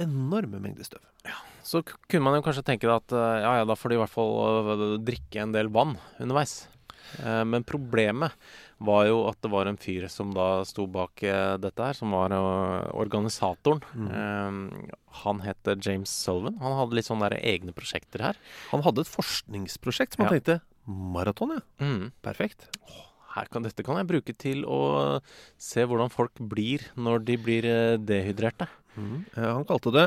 [0.00, 1.02] enorme mengder støv.
[1.68, 4.14] Så kunne man jo kanskje tenke at eh, ja, ja, da får de i hvert
[4.14, 4.34] fall
[4.72, 6.62] eh, drikke en del vann underveis.
[7.20, 8.32] Eh, Men problemet
[8.80, 11.18] var jo at det var en fyr som da sto bak
[11.60, 12.30] dette her, som var
[12.94, 13.80] organisatoren.
[13.90, 14.90] Mm.
[15.24, 16.60] Han het James Sullivan.
[16.62, 18.38] Han hadde litt sånne egne prosjekter her.
[18.70, 20.38] Han hadde et forskningsprosjekt som han Ja.
[20.38, 21.60] tenkte maraton, ja.
[21.84, 22.12] Mm.
[22.22, 22.68] Perfekt.
[23.34, 25.20] Her kan, dette kan jeg bruke til å
[25.58, 28.68] se hvordan folk blir når de blir eh, dehydrerte.
[28.96, 29.26] Mm.
[29.36, 30.06] Han kalte det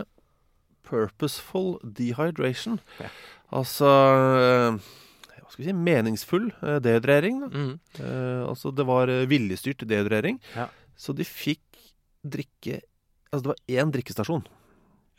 [0.88, 2.80] purposeful dehydration.
[3.00, 3.10] Ja.
[3.52, 4.78] Altså eh,
[5.42, 7.42] Hva skal vi si meningsfull eh, dehydrering.
[7.52, 7.74] Mm.
[8.00, 10.40] Eh, altså det var viljestyrt dehydrering.
[10.56, 10.70] Ja.
[10.96, 11.64] Så de fikk
[12.22, 12.82] drikke
[13.32, 14.42] Altså det var én drikkestasjon.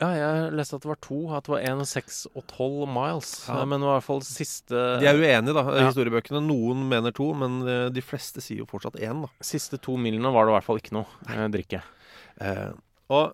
[0.03, 1.16] Ja, jeg leste at det var to.
[1.33, 3.31] At det var én, seks og tolv miles.
[3.48, 3.62] Ja.
[3.64, 5.87] Men i hvert fall siste De er uenige, da, Ja.
[5.88, 6.42] historiebøkene.
[6.44, 7.62] Noen mener to, men
[7.94, 9.31] de fleste sier jo fortsatt én, da.
[9.40, 11.48] Siste to milene var det i hvert fall ikke noe Nei.
[11.57, 11.81] drikke.
[12.42, 12.72] Eh,
[13.12, 13.33] og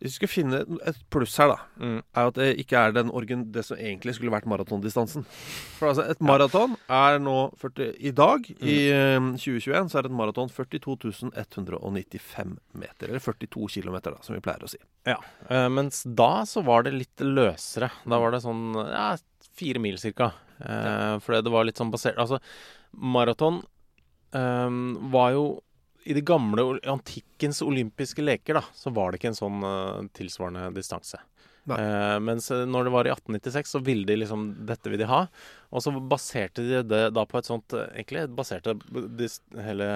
[0.00, 0.58] hvis vi skulle finne
[0.88, 1.98] et pluss her, da, Mm.
[2.16, 5.24] er at det ikke er den orgen, det som egentlig skulle vært maratondistansen.
[5.78, 10.16] For altså, et maraton er nå 40 I dag, i eh, 2021, så er et
[10.16, 13.08] maraton 42.195 meter.
[13.08, 14.78] Eller 42 km, da, som vi pleier å si.
[15.08, 15.16] Ja.
[15.48, 17.90] Eh, mens da så var det litt løsere.
[18.08, 19.12] Da var det sånn ja,
[19.56, 20.30] fire mil cirka.
[20.60, 22.36] Eh, fordi det var litt sånn basert Altså,
[22.92, 23.62] maraton
[24.36, 24.70] eh,
[25.12, 25.44] var jo
[26.10, 30.72] I de gamle antikkens olympiske leker, da, så var det ikke en sånn uh, tilsvarende
[30.74, 31.20] distanse.
[31.76, 35.08] Eh, mens eh, når det var i 1896, så ville de liksom Dette vil de
[35.10, 35.24] ha.
[35.70, 39.28] Og så baserte de det da på et sånt eh, Egentlig baserte de
[39.62, 39.88] hele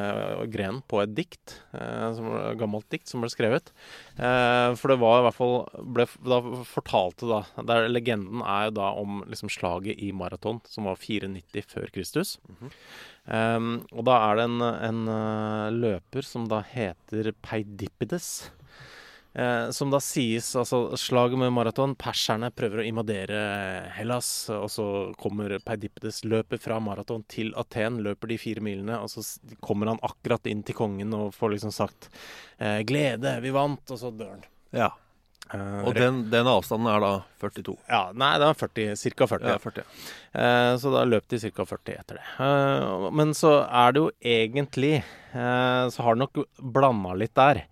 [0.52, 1.56] grenen på et dikt.
[1.74, 3.72] Uh, som, et gammelt dikt som ble skrevet.
[4.18, 5.56] Uh, for det var i hvert fall
[5.96, 10.88] ble, Da fortalte da der, Legenden er jo da om liksom slaget i maraton, som
[10.88, 12.36] var 490 før Kristus.
[13.24, 18.50] Um, og da er det en, en løper som da heter Peidipides.
[19.34, 23.38] Eh, som da sies Altså, slaget med maraton Perserne prøver å invadere
[23.96, 24.86] Hellas, og så
[25.18, 29.24] kommer Peidipedes løper fra maraton til Aten, løper de fire milene, og så
[29.64, 32.10] kommer han akkurat inn til kongen og får liksom sagt
[32.58, 34.44] eh, 'Glede, vi vant', og så dør han.
[34.70, 34.92] Ja.
[35.52, 37.74] Eh, Og den, den avstanden er da 42.
[37.90, 39.26] Ja, nei, det var 40, ca.
[39.34, 39.50] 40.
[39.50, 39.84] Ja, 40.
[40.32, 41.66] Eh, så da løp de ca.
[41.74, 42.24] 40 etter det.
[42.38, 47.64] Eh, men så er det jo egentlig eh, Så har det nok blanda litt der.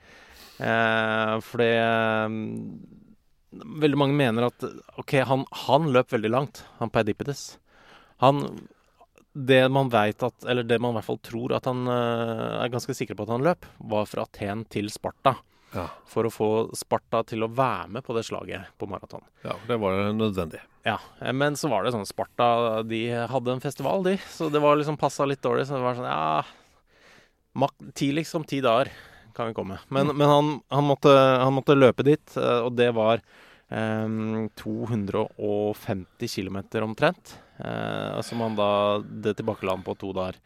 [0.62, 2.35] Eh, fordi eh,
[3.83, 4.66] veldig mange mener at
[5.01, 7.57] OK, han, han løp veldig langt, han Peidipides.
[8.22, 8.44] Han
[9.33, 12.72] Det man veit at Eller det man i hvert fall tror at han eh, er
[12.72, 15.37] ganske sikker på at han løp, var fra Aten til Sparta.
[15.72, 15.87] Ja.
[16.07, 19.25] For å få Sparta til å være med på det slaget på maraton.
[19.42, 20.61] ja, det var nødvendig.
[20.87, 24.18] Ja, eh, men så var det sånn Sparta De hadde en festival, de.
[24.31, 25.66] Så det var liksom passa litt dårlig.
[25.66, 26.44] Så det var sånn Ja
[27.92, 28.88] Tidligst om ti dager
[29.36, 29.78] kan vi komme.
[29.88, 33.22] Men, men han, han, måtte, han måtte løpe dit, eh, og det var
[33.72, 34.08] eh,
[34.62, 37.38] 250 km omtrent.
[37.62, 40.36] Eh, som han da Det tilbakela han på to dager.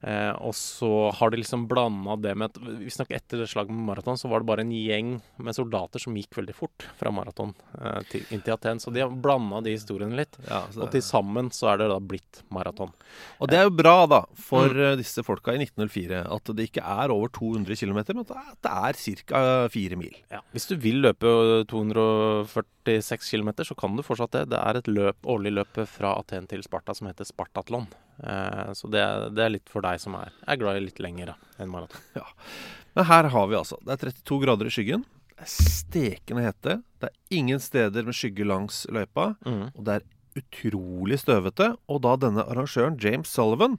[0.00, 3.86] Eh, og så har de liksom blanda det med at Visstnok etter det slaget med
[3.88, 7.54] maraton, så var det bare en gjeng med soldater som gikk veldig fort fra maraton
[7.80, 8.82] eh, til, inn til Aten.
[8.82, 10.36] Så de har blanda de historiene litt.
[10.46, 12.92] Ja, så Og til sammen så er det da blitt maraton.
[13.40, 15.00] Og det er jo bra, da, for mm.
[15.00, 18.54] disse folka i 1904 at det ikke er over 200 km, men at det er-
[18.66, 19.68] det er ca.
[19.72, 20.14] fire mil.
[20.30, 20.40] Ja.
[20.52, 24.48] Hvis du vil løpe 246 km, så kan du fortsatt det.
[24.52, 27.88] Det er et løp, årlig løp fra Aten til Sparta som heter Spartatlon.
[28.24, 29.04] Eh, så det,
[29.36, 32.00] det er litt for deg som er, er glad i litt lenger enn maraton.
[32.96, 35.04] Men her har vi altså Det er 32 grader i skyggen.
[35.36, 36.78] Det er stekende hete.
[36.96, 39.34] Det er ingen steder med skygge langs løypa.
[39.44, 39.66] Mm.
[39.74, 40.06] Og det er
[40.40, 41.74] utrolig støvete.
[41.92, 43.76] Og da denne arrangøren, James Sullivan,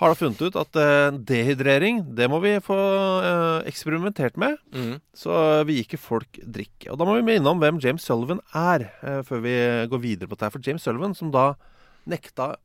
[0.00, 2.76] har da funnet ut at eh, dehydrering, det må vi få
[3.22, 4.58] eh, eksperimentert med.
[4.74, 4.98] Mm.
[5.16, 5.32] Så
[5.64, 6.90] vi gir ikke folk drikke.
[6.90, 8.90] Og da må vi minne om hvem James Sullivan er,
[9.24, 9.56] før vi
[9.88, 10.52] går videre på dette.
[10.52, 11.54] For James Sullivan, som da
[12.10, 12.56] nekta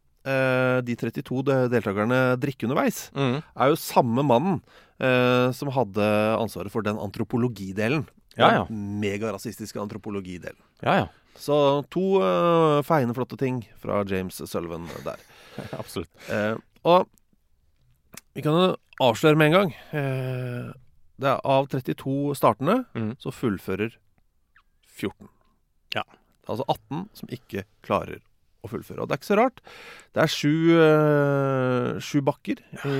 [0.85, 3.39] de 32 deltakerne drikke underveis, Mm.
[3.55, 4.61] er jo samme mannen
[4.99, 6.05] eh, som hadde
[6.39, 8.05] ansvaret for den antropologidelen.
[8.37, 8.65] Ja, ja.
[8.69, 10.59] Den megarasistiske antropologidelen.
[10.83, 11.07] Ja, ja.
[11.39, 11.55] Så
[11.91, 15.19] to eh, feiende flotte ting fra James Sullivan der.
[15.79, 16.11] Absolutt.
[16.29, 17.07] Eh, og
[18.35, 19.73] vi kan jo avsløre med en gang.
[19.95, 20.69] Eh,
[21.19, 23.13] det er av 32 startende Mm.
[23.19, 23.95] så fullfører
[24.99, 25.27] 14.
[25.95, 26.03] Ja.
[26.03, 28.19] Det er altså 18 som ikke klarer
[28.63, 29.01] å fullføre.
[29.01, 29.61] Og det er ikke så rart.
[30.15, 32.95] Det er sju, eh, sju bakker i,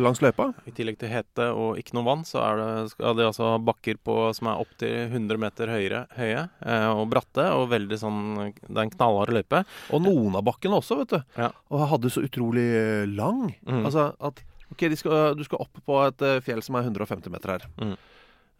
[0.00, 0.50] langs løypa.
[0.68, 4.00] I tillegg til hete og ikke noe vann, så er det, skal de altså bakker
[4.06, 7.48] på, som er opptil 100 meter høyere, høye eh, og bratte.
[7.56, 8.20] Og veldig sånn
[8.60, 9.64] Det er en knallhard løype.
[9.94, 11.20] Og noen av bakkene også, vet du.
[11.40, 11.50] Ja.
[11.70, 13.50] Og hadde så utrolig eh, lang.
[13.66, 13.84] Mm.
[13.84, 17.56] Altså at OK, skal, du skal opp på et eh, fjell som er 150 meter
[17.56, 17.66] her.
[17.82, 17.96] Mm.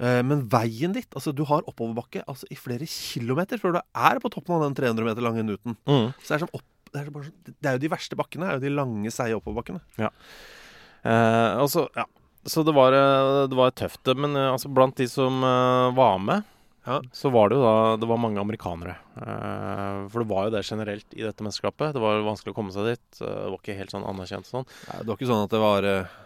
[0.00, 4.20] Eh, men veien ditt Altså, du har oppoverbakke altså, i flere kilometer før du er
[4.22, 5.76] på toppen av den 300 meter lange Newton.
[5.84, 6.06] Mm.
[6.22, 8.46] Så det er, sånn opp, det, er bare sånn, det er jo de verste bakkene.
[8.48, 9.82] Det er jo de lange, seige oppoverbakkene.
[10.00, 12.06] Eh, og så, ja.
[12.48, 14.08] Så det var, eh, det var tøft.
[14.16, 16.48] Men eh, altså, blant de som uh, var med,
[16.88, 16.96] Ja.
[17.12, 18.96] så var det jo da Det var mange amerikanere.
[19.20, 21.92] Uh, for det var jo det generelt i dette mesterskapet.
[21.92, 23.20] Det var vanskelig å komme seg dit.
[23.20, 24.64] Uh, Det var ikke helt sånn anerkjent sånn.
[24.88, 26.16] Nei, det var ikke sånn at det var eh,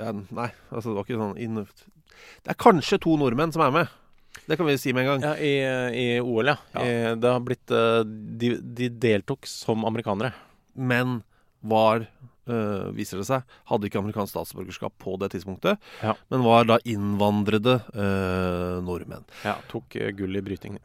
[0.00, 1.38] ja, Nei, altså det var ikke sånn
[2.44, 3.96] Det er kanskje to nordmenn som er med.
[4.46, 5.24] Det kan vi si med en gang.
[5.26, 5.52] Ja, I,
[5.96, 6.56] i OL, ja.
[6.74, 7.14] Ja.
[7.18, 8.00] Det har blitt eh,
[8.40, 10.32] de, de deltok som amerikanere.
[10.74, 11.20] Men
[11.60, 12.06] var,
[12.48, 15.82] øh, viser det seg, hadde ikke amerikansk statsborgerskap på det tidspunktet.
[16.02, 16.14] Ja.
[16.32, 19.26] Men var da innvandrede øh, nordmenn.
[19.44, 20.78] Ja, Tok gull i bryting.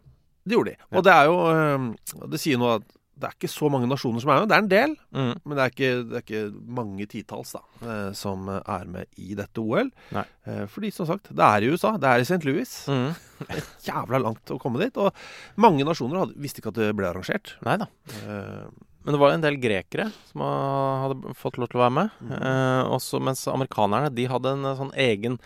[0.45, 0.89] Det gjorde de.
[0.93, 4.19] Og det er jo øh, Det sier noe at det er ikke så mange nasjoner
[4.19, 4.49] som er med.
[4.51, 5.33] Det er en del, Mm.
[5.45, 9.35] men det er ikke, det er ikke mange titalls da, øh, som er med i
[9.39, 9.91] dette OL.
[10.11, 10.23] Nei.
[10.45, 11.93] Eh, fordi, som sagt, det er i USA.
[11.97, 12.43] Det er i St.
[12.43, 12.73] Louis.
[12.91, 13.13] Mm.
[13.87, 14.97] Jævla langt å komme dit.
[14.99, 15.13] Og
[15.57, 17.55] mange nasjoner hadde, visste ikke at det ble arrangert.
[17.63, 17.87] Nei da.
[18.25, 18.67] Eh,
[19.05, 22.09] Men det var en del grekere som hadde fått lov til å være med.
[22.25, 22.31] Mm.
[22.41, 25.39] Eh, også mens amerikanerne de hadde en eh, sånn egen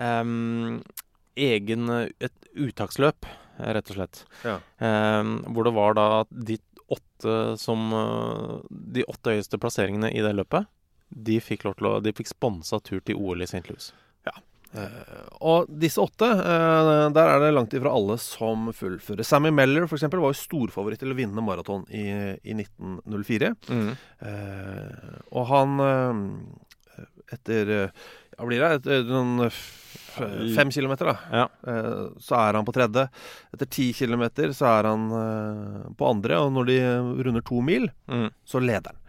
[0.00, 0.82] em,
[1.36, 3.24] Egen eh, et uttaksløp,
[3.58, 4.22] eh, rett og slett.
[4.44, 4.58] Ja.
[4.80, 6.58] Hvor det var da de
[6.92, 8.54] åtte som eh,
[8.98, 10.70] De åtte høyeste plasseringene i det løpet,
[11.12, 13.66] de fikk å De fikk sponsa tur til OL i St.
[13.68, 13.92] Louis.
[14.72, 19.24] Eh, og disse åtte, eh, der er det langt ifra alle som fullfører.
[19.26, 22.06] Sammy Meller for eksempel, var jo storfavoritt til å vinne maraton i,
[22.40, 23.52] i 1904.
[23.68, 25.78] Eh, og han
[27.32, 28.72] Etter Ja, blir det?
[28.80, 29.48] Etter noen
[30.56, 31.16] fem kilometer, da.
[31.42, 31.46] Ja.
[31.72, 33.08] Eh, så er han på tredje.
[33.54, 36.40] Etter ti kilometer så er han eh, på andre.
[36.46, 36.80] Og når de
[37.28, 38.28] runder to mil, Mm.
[38.44, 39.00] så leder han.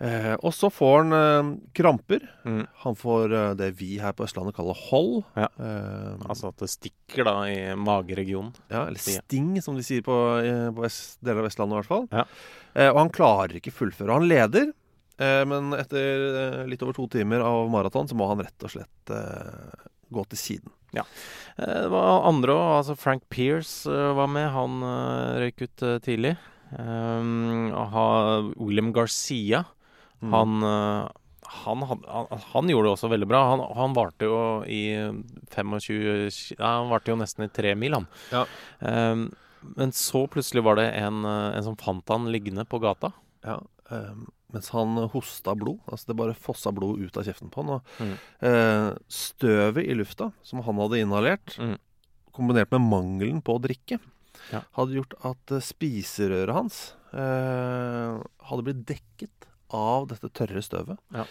[0.00, 2.22] Eh, og så får han eh, kramper.
[2.46, 2.60] Mm.
[2.84, 5.24] Han får eh, det vi her på Østlandet kaller hold.
[5.34, 5.48] Ja.
[5.58, 8.52] Eh, Altså at det stikker da i mageregionen.
[8.70, 10.86] ja, eller sting, som de sier på, eh, på
[11.24, 12.06] deler av Vestlandet i hvert fall.
[12.14, 12.24] Ja.
[12.78, 14.12] Eh, og han klarer ikke fullføre.
[14.20, 14.70] Han leder,
[15.18, 18.70] eh, men etter eh, litt over to timer av maraton så må han rett og
[18.76, 20.74] slett eh, gå til siden.
[20.96, 21.04] Ja.
[21.58, 22.68] Det var andre òg.
[22.80, 24.48] Altså Frank Pearce eh, var med.
[24.54, 26.36] Han eh, røyk ut eh, tidlig.
[26.72, 27.72] Um,
[28.56, 29.64] William Garcia.
[30.20, 30.32] Mm.
[30.32, 31.08] Han, eh,
[31.64, 33.42] han, han, han gjorde det også veldig bra.
[33.52, 34.82] Han, han varte jo i
[35.54, 38.08] 25 ja, Han varte jo nesten i tre mil, han.
[38.32, 38.46] Ja.
[38.80, 39.28] Um,
[39.60, 43.12] men så plutselig var det en, eh, en som fant han liggende på gata.
[43.44, 45.78] Ja, ehm, mens han hosta blod.
[45.90, 47.74] Altså det bare fossa blod ut av kjeften på han.
[47.78, 48.14] Og Mm.
[48.40, 51.76] eh, støvet i lufta som han hadde inhalert, Mm.
[52.32, 53.98] kombinert med mangelen på å drikke,
[54.52, 54.62] Ja.
[54.76, 60.98] hadde gjort at eh, spiserøret hans eh, hadde blitt dekket av dette tørre støvet.
[61.14, 61.24] Ja.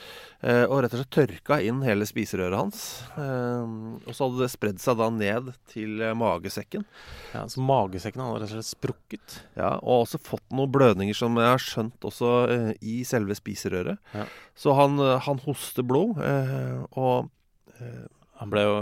[0.45, 2.82] Eh, og rett og slett tørka inn hele spiserøret hans.
[3.17, 3.63] Eh,
[4.06, 6.86] og så hadde det spredd seg da ned til eh, magesekken.
[7.34, 9.39] Ja, så magesekken hadde rett og slett sprukket.
[9.58, 13.97] Ja, og også fått noen blødninger som jeg har skjønt også eh, i selve spiserøret.
[14.13, 14.28] Ja.
[14.58, 17.32] Så han, eh, han hoster blod, eh, og,
[17.80, 18.06] eh,
[18.38, 18.73] Han ble jo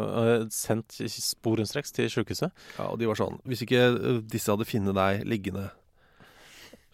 [0.52, 2.52] sendt sporenstreks til sjukehuset.
[2.76, 3.86] ja, og de var sånn Hvis ikke
[4.28, 5.70] disse hadde funnet deg liggende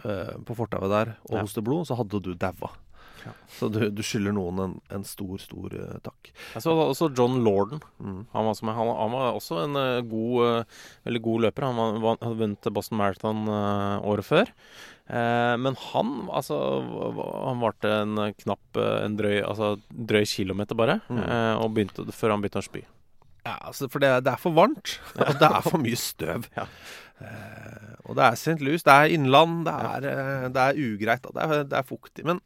[0.05, 1.41] eh, på fortauet der og Ja.
[1.43, 2.71] hoste blod, så hadde du daua.
[3.21, 3.35] Ja.
[3.53, 6.31] Så du, du skylder noen en, en stor, stor uh, takk.
[6.55, 7.83] Jeg så også John Lorden.
[8.01, 8.23] Mm.
[8.33, 11.67] Han var, som, han, han var også en uh, god, uh, veldig god løper.
[11.69, 14.49] Han var, hadde vunnet Boston Marathon året før.
[15.11, 16.55] Men han altså
[17.43, 21.19] Han varte en knapp en drøy, altså, drøy kilometer bare, Mm.
[21.59, 22.81] og begynte, før han begynte å spy.
[23.43, 26.47] Ja, altså, for det, det er for varmt, og det er for mye støv.
[26.55, 26.65] Ja.
[28.01, 28.61] Eh, og det er St.
[28.61, 30.47] Louis, det er innland, det er, ja.
[30.47, 32.25] det er ugreit, det er, det er fuktig.
[32.25, 32.41] Men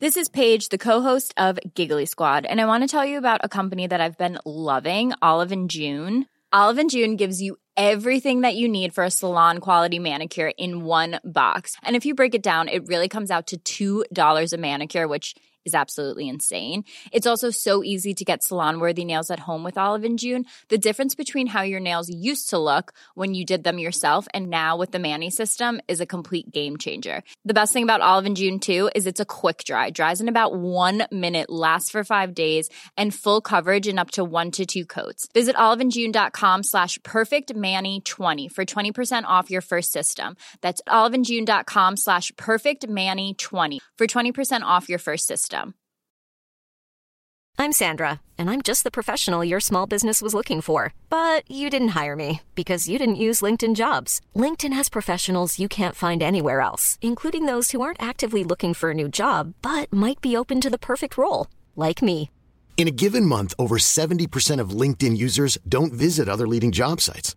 [0.00, 3.40] This is Paige, the co-host of Giggly Squad, and I want to tell you about
[3.42, 6.26] a company that I've been loving, Olive and June.
[6.52, 10.84] Olive and June gives you everything that you need for a salon quality manicure in
[10.84, 11.76] one box.
[11.82, 15.34] And if you break it down, it really comes out to $2 a manicure, which
[15.64, 16.84] is absolutely insane.
[17.12, 20.44] It's also so easy to get salon worthy nails at home with Olive and June.
[20.68, 24.48] The difference between how your nails used to look when you did them yourself and
[24.48, 27.22] now with the Manny system is a complete game changer.
[27.46, 29.88] The best thing about Olive and June too is it's a quick dry.
[29.88, 34.24] Dries in about one minute, lasts for five days, and full coverage in up to
[34.24, 35.28] one to two coats.
[35.32, 36.98] Visit oliveandjune.com slash
[37.64, 40.36] perfectmanny20 for 20% off your first system.
[40.60, 45.74] That's oliveandjune.com slash perfectmanny20 for 20% off your first system.
[47.56, 50.92] I'm Sandra, and I'm just the professional your small business was looking for.
[51.08, 54.20] But you didn't hire me because you didn't use LinkedIn jobs.
[54.34, 58.90] LinkedIn has professionals you can't find anywhere else, including those who aren't actively looking for
[58.90, 61.46] a new job but might be open to the perfect role,
[61.76, 62.28] like me.
[62.76, 67.36] In a given month, over 70% of LinkedIn users don't visit other leading job sites.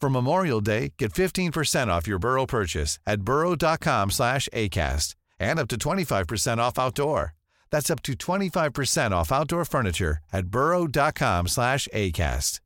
[0.00, 5.68] For Memorial Day, get 15% off your Burrow purchase at burrow.com slash ACAST and up
[5.68, 7.34] to 25% off outdoor.
[7.70, 12.60] That's up to 25% off outdoor furniture at burrow.com slash ACAST.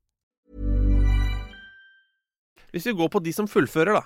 [2.73, 4.03] hvis vi går på de som fullfører, da.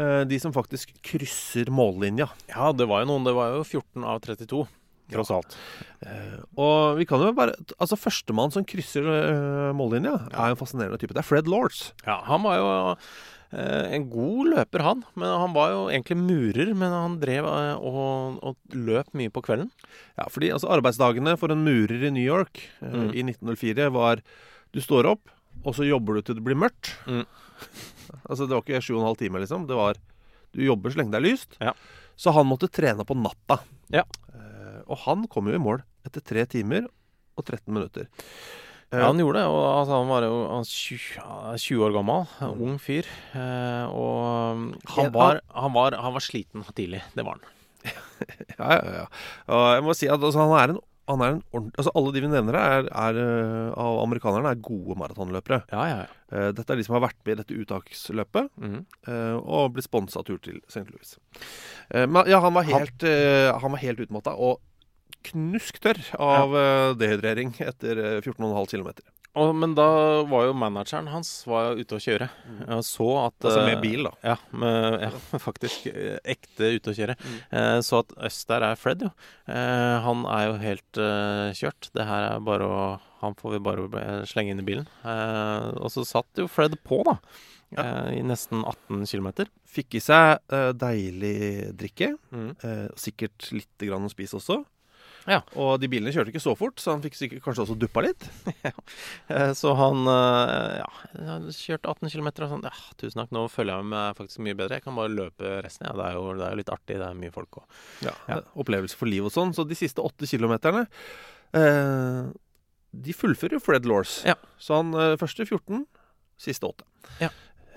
[0.00, 2.28] eh, de som faktisk krysser mållinja.
[2.46, 3.24] Ja, det var jo noen.
[3.26, 4.66] Det var jo 14 av 32,
[5.12, 5.56] tross alt.
[6.04, 10.60] Uh, og vi kan jo bare Altså, førstemann som krysser uh, mållinja, er jo en
[10.60, 11.12] fascinerende type.
[11.16, 11.92] Det er Fred Lords.
[12.06, 15.04] Ja, han var jo uh, en god løper, han.
[15.14, 19.70] Men han var jo egentlig murer, men han drev og, og løp mye på kvelden.
[20.18, 23.12] Ja, fordi altså, arbeidsdagene for en murer i New York Mm.
[23.16, 24.20] i 1904 var
[24.74, 25.30] Du står opp,
[25.64, 26.90] og så jobber du til det blir mørkt.
[27.06, 27.22] Mm.
[28.28, 29.68] altså, det var ikke sju og en halv time, liksom.
[29.70, 30.00] Det var
[30.54, 31.56] Du jobber så lenge det er lyst.
[31.62, 31.72] Ja.
[32.16, 33.56] Så han måtte trene på natta.
[33.90, 34.04] Ja.
[34.84, 36.86] Eh, og han kom jo i mål etter tre timer
[37.34, 38.06] og 13 minutter.
[38.94, 39.46] Ja, han gjorde det.
[39.50, 42.26] og altså, Han var jo han 20, 20 år gammel.
[42.46, 43.08] en Ung fyr.
[43.34, 47.02] Eh, og um, han var, han, var, han var sliten tidlig.
[47.16, 47.50] Det var han.
[48.54, 49.06] Ja, ja, ja.
[49.50, 52.12] Og jeg må si at altså, han er en han er en ordent- altså Alle
[52.14, 55.58] de vi nevner her, er, er, øh, av amerikanerne, er gode maratonløpere.
[55.68, 56.06] Ja, ja, ja.
[56.32, 60.22] Eh, Dette er de som har vært med i dette uttaksløpet eh, og blitt sponsa
[60.24, 60.86] tur til St.
[60.88, 61.18] Louis.
[61.92, 64.62] Eh, Men ja, han var helt, eh, han var helt utmatta og
[65.24, 68.90] knusktørr av eh, dehydrering etter eh, 14,5 km.
[69.34, 69.84] Og, men da
[70.30, 72.28] var jo manageren hans var jo ute å kjøre.
[72.76, 73.48] Og så at Mm.
[73.48, 74.12] Altså med eh, bil, da.
[74.22, 75.88] Ja, med, ja faktisk.
[75.90, 77.16] eh, Ekte ute å kjøre.
[77.18, 77.40] Mm.
[77.58, 79.10] Eh, så at øst der er Fred, jo.
[79.50, 81.88] Eh, han er jo helt eh, kjørt.
[81.98, 82.84] Det her er bare å
[83.24, 84.86] Han får vi bare eh, slenge inn i bilen.
[85.02, 87.16] Eh, og så satt jo Fred på, da.
[87.74, 87.84] Ja.
[88.14, 89.48] I nesten 18 km.
[89.66, 92.12] Fikk i seg eh, deilig drikke.
[92.30, 92.50] Mm.
[92.62, 94.60] eh, sikkert litt grann å spise også.
[95.30, 95.38] Ja.
[95.56, 98.26] Og de bilene kjørte ikke så fort, så han fikk sikkert kanskje også duppa litt.
[99.32, 100.88] Eh, Så han eh, ja,
[101.30, 102.64] han kjørte 18 km og sånn.
[102.66, 104.76] Ja, tusen takk, nå føler jeg meg faktisk mye bedre.
[104.78, 105.86] Jeg kan bare løpe resten.
[105.88, 106.98] Ja, det, er jo, det er jo litt artig.
[107.00, 108.40] Det er mye folk og Ja, Ja.
[108.60, 109.54] Opplevelse for liv og sånn.
[109.56, 110.84] Så de siste åtte kilometerne
[111.56, 112.28] eh,
[112.94, 114.20] De fullfører jo Fred Laws.
[114.28, 114.36] Ja.
[114.60, 115.86] Så han eh, første 14,
[116.44, 116.84] siste 8.
[117.24, 117.32] Ja.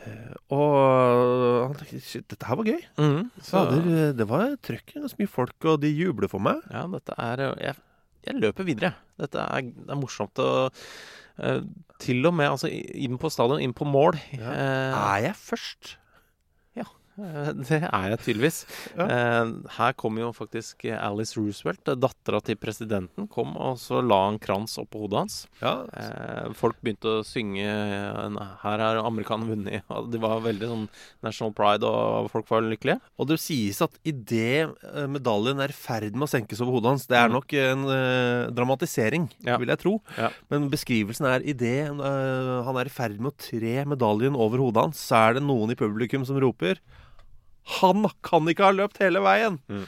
[0.08, 2.86] Eh, og han tenkte shit, dette her var gøy.
[3.42, 6.64] Så, Fader, det var trøkk, ganske mye folk, og de jubler for meg.
[6.72, 7.76] ja, dette er eh, Jeg,
[8.30, 8.94] jeg løper videre.
[9.20, 11.62] Dette er, det er morsomt å eh,
[12.04, 14.20] Til og med altså, inn på stadion, inn på mål.
[14.38, 14.52] Ja.
[14.54, 15.96] Eh, Er jeg først?
[17.18, 18.60] Eh, Det er jeg tydeligvis.
[18.98, 19.08] Ja.
[19.78, 24.78] her kom jo faktisk Alice Roosevelt, dattera til presidenten, kom og så la en krans
[24.82, 25.38] oppå hodet hans.
[25.62, 25.74] Ja.
[25.98, 29.84] Eh, folk begynte å synge eh, 'Her har amerikanerne vunnet'.
[29.98, 30.88] Og De var veldig sånn
[31.24, 33.00] national pride, og folk var lykkelige.
[33.20, 34.70] Og det sies at idet
[35.10, 37.34] medaljen er i ferd med å senkes over hodet hans Det er Mm.
[37.34, 39.58] nok en uh, dramatisering, Ja.
[39.58, 40.02] vil jeg tro.
[40.50, 44.84] Men beskrivelsen er idet uh, han er i ferd med å tre medaljen over hodet
[44.88, 46.78] hans, så er det noen i publikum som roper
[47.82, 49.60] Han kan ikke ha løpt hele veien!
[49.72, 49.86] Mm.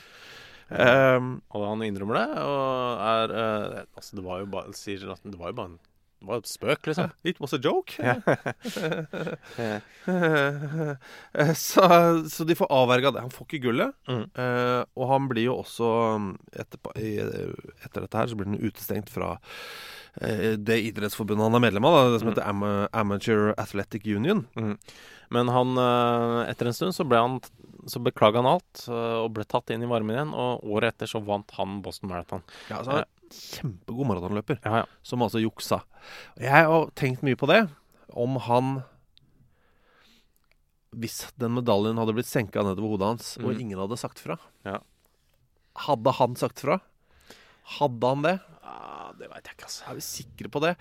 [0.69, 5.23] Um, Og han innrømmer det, og er uh, Altså, det var jo bare Sier at
[5.25, 5.79] det var jo bare en
[6.19, 7.13] det var et spøk, liksom.
[7.23, 7.93] It was a joke.
[11.33, 11.83] Eh, så,
[12.29, 13.21] så de får avverga det.
[13.23, 13.93] Han får ikke gullet.
[14.09, 14.25] Mm.
[14.35, 15.89] Eh, og han blir jo også
[16.59, 19.37] etterpå, Etter dette her så blir han utestengt fra
[20.19, 22.33] det idrettsforbundet han er medlem av, da, det som Mm.
[22.33, 22.63] heter Am
[22.99, 24.41] Amateur Athletic Union.
[25.31, 27.39] Men han, eh, etter en stund så ble han
[27.89, 30.33] Så beklaga han alt eh, og ble tatt inn i varmen igjen.
[30.35, 32.41] Og året etter så vant han Boston Marathon.
[32.69, 34.85] Ja, altså, er Kjempegod maratonløper, Ja, ja.
[35.05, 35.83] som altså juksa.
[36.41, 37.69] Jeg har tenkt mye på det.
[38.17, 38.71] Om han
[40.97, 43.59] Hvis den medaljen hadde blitt senka nedover hodet hans, og Mhm.
[43.61, 44.79] ingen hadde sagt fra Ja.
[45.75, 46.81] Hadde han sagt fra?
[47.77, 48.39] Hadde han det?
[48.69, 49.85] Ah, det veit jeg ikke, altså.
[49.89, 50.75] Er vi sikre på det?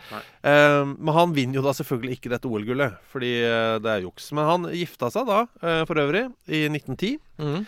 [0.45, 4.27] Eh, men han vinner jo da selvfølgelig ikke dette OL-gullet, fordi eh, det er juks.
[4.37, 7.65] Men han gifta seg da, eh, for øvrig, i 1910, Mm.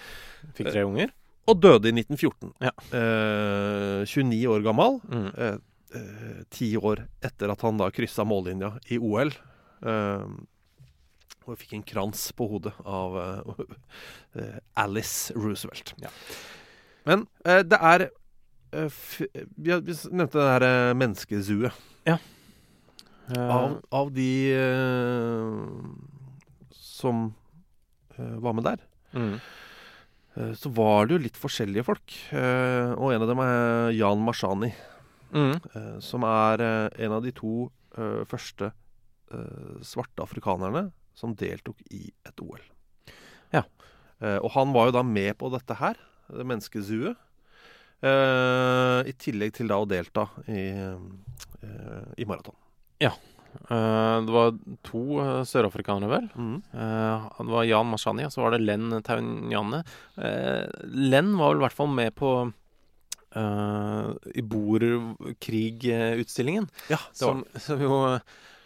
[0.59, 1.11] Fikk tre unger.
[1.49, 2.53] og døde i 1914.
[2.61, 2.71] Ja.
[2.93, 5.01] Eh, 29 år gammel.
[5.09, 5.33] Mhm.
[5.39, 5.59] eh,
[5.99, 9.31] eh, Ti år etter at han da kryssa mållinja i OL.
[9.83, 10.27] eh,
[11.49, 13.65] og fikk en krans på hodet av eh,
[14.43, 15.95] eh, Alice Roosevelt.
[16.03, 16.11] Ja.
[17.09, 18.17] Men eh, det er eh,
[18.71, 21.73] Vi har- vi nevnte det her menneskezooet.
[22.07, 22.19] Ja.
[23.35, 25.67] Eh, Av, av de eh,
[26.71, 27.35] som
[28.19, 28.79] eh, var med der,
[29.15, 29.35] mm.
[30.37, 32.17] eh, så var det jo litt forskjellige folk.
[32.35, 34.73] Eh, og en av dem er Jan Mashani,
[35.31, 35.61] Mm.
[35.77, 38.73] eh, som er eh, en av de to eh, første
[39.31, 42.59] eh, svarte afrikanerne som deltok i et OL.
[43.55, 43.63] Ja.
[44.21, 45.95] Eh, og han var jo da med på dette her,
[46.31, 47.15] det menneskezuet.
[48.03, 52.57] Eh, I tillegg til da å delta i, eh, i maraton.
[53.71, 54.49] Eh, det var
[54.87, 55.03] to
[55.49, 56.27] sørafrikanere, vel.
[56.37, 56.59] Mm.
[56.71, 59.81] Det var Jan Mashani, og så var det Len Taunjane.
[60.17, 62.31] Len var vel i hvert fall med på
[63.37, 66.69] uh, Iborkrig-utstillingen.
[66.91, 68.19] Ja, Som, som jo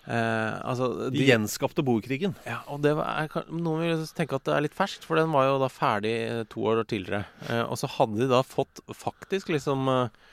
[0.07, 2.35] eh, Altså De gjenskapte boerkrigen.
[2.49, 5.49] Ja, og det var, Noen vil tenke at det er litt ferskt, for den var
[5.49, 7.25] jo da ferdig eh, to år tidligere.
[7.49, 10.25] Eh, og så hadde de da fått faktisk liksom eh,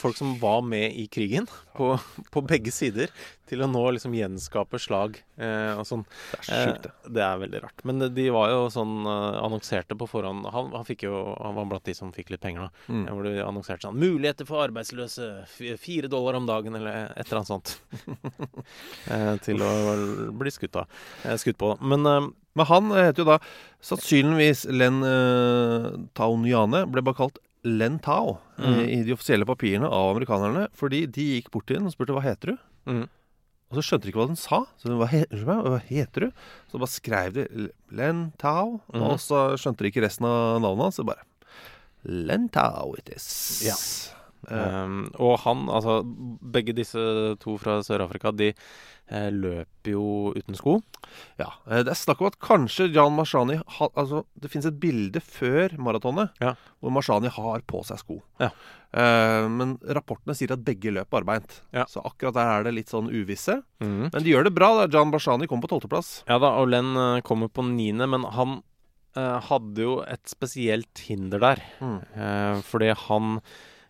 [0.00, 1.46] folk som var med i krigen,
[1.78, 1.92] på,
[2.34, 3.12] på begge sider,
[3.48, 6.04] til å nå liksom gjenskape slag eh, og sånn.
[6.32, 6.92] Det er sjukt, det.
[6.92, 7.84] Eh, det er veldig rart.
[7.88, 10.48] Men de var jo sånn eh, annonserte på forhånd.
[10.54, 12.92] Han, han fikk jo Han var blant de som fikk litt penger, da.
[12.92, 13.04] Mm.
[13.06, 15.30] Eh, Hvor de annonserte sånn 'Muligheter for arbeidsløse.
[15.80, 17.78] Fire dollar om dagen', eller et eller annet sånt.
[19.14, 19.72] eh, til å
[20.38, 21.76] bli skutt, eh, skutt på.
[21.80, 23.36] Men eh, Men han heter jo da
[23.86, 26.80] sannsynligvis Len uh, Tauniane.
[26.90, 28.80] Ble bare kalt Len Tao Mm.
[28.88, 30.68] i de offisielle papirene av amerikanerne.
[30.74, 32.58] Fordi de gikk bort til henne og spurte hva heter du?
[32.90, 33.08] Mm.
[33.70, 34.62] Og så skjønte de ikke hva den sa.
[34.80, 36.30] Så hva, heter, hva heter du?
[36.72, 38.80] Så bare skrev de Len Tao.
[38.94, 39.02] Mm.
[39.02, 40.96] Og så skjønte de ikke resten av navnet hans.
[40.96, 41.26] Så bare
[42.08, 43.26] Len Tao it is.
[43.66, 43.74] Ja.
[44.48, 45.98] Um, og han, altså
[46.40, 47.00] Begge disse
[47.42, 50.78] to fra Sør-Afrika, de eh, løper jo uten sko.
[51.40, 51.50] ja.
[51.68, 55.20] Eh, Det er snakk om at kanskje Jan Mashani ha, Altså, det fins et bilde
[55.20, 56.54] før maratonet Ja.
[56.80, 58.22] hvor Mashani har på seg sko.
[58.40, 58.50] Ja.
[58.88, 61.58] Uh, men rapportene sier at begge løp barbeint.
[61.76, 61.84] Ja.
[61.84, 63.58] Så akkurat der er det litt sånn uvisse.
[63.84, 64.08] Mm.
[64.14, 64.70] Men de gjør det bra.
[64.80, 66.22] da Jan Mashani kom på tolvteplass.
[66.26, 68.62] Ja da, og Len eh, kommer på niende, men han
[69.18, 71.60] uh, hadde jo et spesielt hinder der.
[71.84, 71.98] Mm.
[72.16, 73.40] Uh, fordi han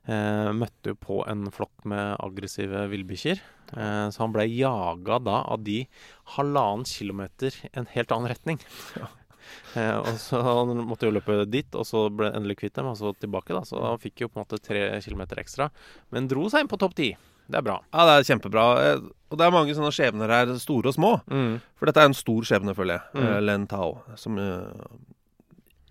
[0.08, 3.40] eh, møtte jo på en flokk med aggressive villbikkjer.
[3.76, 5.82] Eh, så han ble jaga da av de
[6.36, 8.60] halvannen kilometer en helt annen retning.
[9.80, 12.84] Eh, og så Han måtte jo løpe dit, og så ble han endelig kvitt dem,
[12.90, 13.54] og så tilbake.
[13.56, 15.70] da Så han fikk jo på en måte tre kilometer ekstra,
[16.12, 17.06] men dro seg inn på topp ti.
[17.48, 17.78] Det er bra.
[17.94, 18.64] Ja, det er kjempebra.
[18.84, 21.14] Eh, Og det er mange sånne skjebner her, store og små.
[21.32, 21.62] Mm.
[21.80, 23.06] For dette er en stor skjebne, føler jeg.
[23.16, 23.24] Mm.
[23.24, 23.90] Eh, Len Tao.
[24.20, 24.84] Som eh,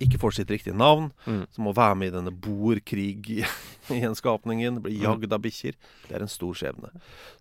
[0.04, 1.06] ikke får sitt riktige navn.
[1.26, 1.44] Mm.
[1.56, 4.74] Som må være med i denne boerkrig-gjenskapningen.
[4.84, 5.74] Blir jagd av bikkjer.
[6.08, 6.90] Det er en stor skjebne.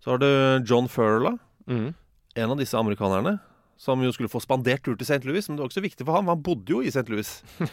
[0.02, 0.30] Så har du
[0.66, 1.32] John Furla.
[1.66, 1.88] Mm.
[2.36, 3.34] En av disse amerikanerne.
[3.76, 5.20] Som jo skulle få spandert tur til St.
[5.28, 6.30] Louis, men det var ikke så viktig for han.
[6.32, 7.09] Han bodde jo i St.
[7.12, 7.30] Louis.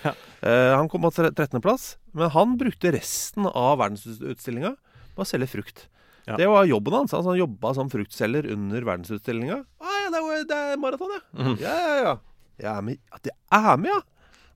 [0.43, 4.73] Eh, han kom på 13.-plass, men han brukte resten av verdensutstillinga
[5.15, 5.85] på å selge frukt.
[6.27, 6.35] Ja.
[6.35, 7.13] Det var jobben hans.
[7.15, 9.61] Altså, han jobba som fruktselger under verdensutstillinga.
[9.79, 11.21] Ah, ja, det er, det er maraton, ja.
[11.39, 11.55] Mhm.
[11.63, 12.13] Ja, ja, ja.
[12.59, 12.99] Jeg er med.
[13.07, 13.99] Ja, det er med, ja!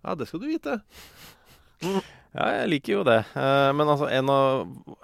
[0.07, 0.77] Ja, det skal du vite.
[1.83, 3.19] Ja, jeg liker jo det.
[3.35, 4.61] Eh, men altså, en av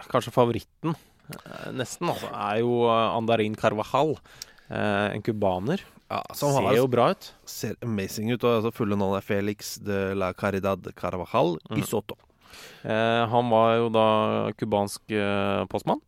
[0.08, 0.96] kanskje favoritten,
[1.34, 4.16] eh, nesten, altså, er jo eh, Andarin Carvajal.
[4.74, 5.82] En cubaner.
[6.08, 7.28] Ja, som Ser jo bra ut.
[7.46, 8.44] ser amazing ut.
[8.48, 12.16] Og altså, fulle navn er Felix de la Caridad Carvajal I Soto
[12.84, 14.08] Eh, han var jo da
[14.60, 16.02] cubansk eh, postmann.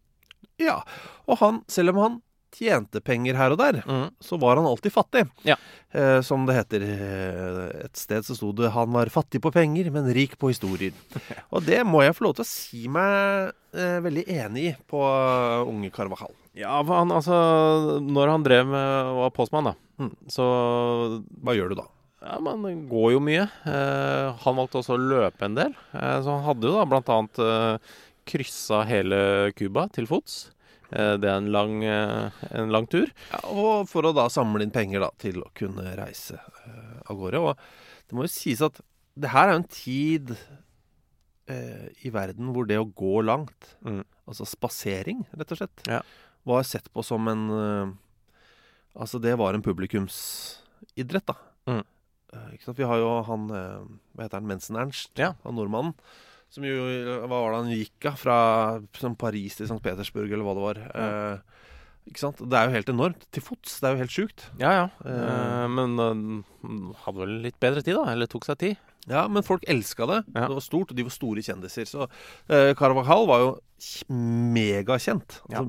[0.62, 0.80] Ja,
[1.26, 2.18] og han, selv om han
[2.56, 4.10] tjente penger her og der, Mm.
[4.24, 5.26] så var han alltid fattig.
[5.44, 5.56] Ja.
[5.96, 9.92] Eh, som det heter eh, et sted, så sto det 'Han var fattig på penger,
[9.92, 10.94] men rik på historier'.
[11.54, 15.00] og det må jeg få lov til å si meg eh, veldig enig i på
[15.04, 16.32] uh, unge Carvajal.
[16.56, 20.16] Ja, for han altså Når han drev med var postmann, da, Mm.
[20.28, 20.44] så
[21.44, 21.86] Hva gjør du da?
[22.26, 23.44] Ja, man går jo mye.
[23.68, 25.76] Eh, han valgte også å løpe en del.
[25.94, 27.78] Eh, så han hadde jo da blant annet eh,
[28.26, 30.50] kryssa hele Cuba til fots.
[30.96, 33.10] Eh, det er en lang, eh, en lang tur.
[33.32, 37.18] Ja, og for å da samle inn penger da, til å kunne reise eh, av
[37.20, 37.42] gårde.
[37.42, 37.58] Og
[38.08, 38.80] det må jo sies at
[39.20, 40.32] det her er jo en tid
[41.48, 44.04] eh, i verden hvor det å gå langt, Mm.
[44.28, 46.02] altså spasering, rett og slett, Ja.
[46.46, 47.94] var sett på som en eh,
[48.96, 51.34] Altså, det var en publikumsidrett, da.
[51.68, 51.82] Mm.
[52.32, 52.74] Eh?
[52.78, 54.48] Vi har jo han Hva heter han?
[54.48, 55.34] Mensen-Ernst, Ja.
[55.44, 55.94] han nordmannen.
[56.56, 56.86] Som jo
[57.26, 58.18] Hva var det han gikk av?
[58.22, 58.38] Fra
[59.02, 59.82] som Paris til St.
[59.84, 60.82] Petersburg, eller hva det var.
[60.96, 61.62] Eh,
[62.12, 62.40] ikke sant?
[62.48, 63.24] Det er jo helt enormt.
[63.36, 63.80] Til fots.
[63.82, 64.48] Det er jo helt sjukt.
[64.62, 64.90] Ja, ja.
[65.04, 65.22] Eh.
[65.30, 68.08] Eh, men uh, hadde vel litt bedre tid, da?
[68.14, 68.84] Eller tok seg tid?
[69.06, 70.22] Ja, men folk elska det.
[70.34, 70.48] Ja.
[70.48, 71.86] Det var stort, og de var store kjendiser.
[71.86, 74.08] Så eh, Carvajal var jo kj-
[74.56, 75.36] megakjent.
[75.50, 75.66] Altså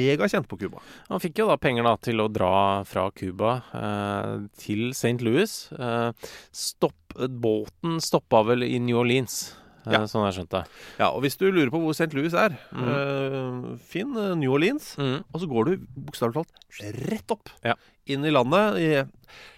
[0.00, 0.82] megakjent på Cuba.
[1.10, 2.50] Han fikk jo da penger da til å dra
[2.90, 5.20] fra Cuba eh, til St.
[5.22, 5.54] Louis.
[5.76, 9.38] Eh, stopp, båten stoppa vel i New Orleans,
[9.86, 10.02] Ja.
[10.04, 10.64] sånn jeg skjønte.
[10.98, 12.12] Ja, og hvis du lurer på hvor St.
[12.14, 12.88] Louis er, Mm.
[12.88, 15.24] øh, finn eh, New Orleans, Mm.
[15.32, 17.48] og så går du bokstavelig talt rett opp.
[17.64, 17.74] Ja.
[18.06, 18.88] Inn i landet, i,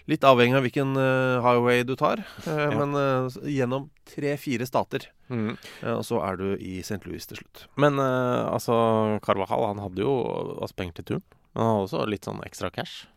[0.07, 2.69] litt avhengig av hvilken uh, highway du tar, uh, Ja.
[2.85, 5.07] men uh, gjennom tre-fire stater.
[5.29, 5.57] Mm.
[5.81, 7.01] Eh, og så er du i St.
[7.07, 7.65] Louis til slutt.
[7.77, 10.13] Men eh, altså, Carvajal han hadde jo
[10.61, 11.23] altså, penger til turen.
[11.55, 13.07] Men han hadde også litt sånn ekstra cash.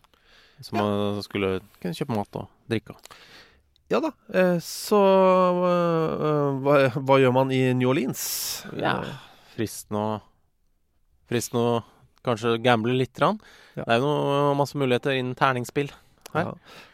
[0.62, 2.94] Som man skulle kunne kjøpe mat og drikke.
[3.93, 4.11] Ja da.
[4.34, 4.99] Eh, så
[5.70, 8.22] eh, hva, hva gjør man i New Orleans?
[8.78, 8.97] Ja,
[9.57, 10.16] fristende å
[11.26, 11.78] Fristende å
[12.26, 13.18] kanskje gamble litt.
[13.18, 13.32] Ja.
[13.74, 15.89] Det er jo noe, masse muligheter innen terningspill.
[16.32, 16.53] her.
[16.53, 16.53] Ja.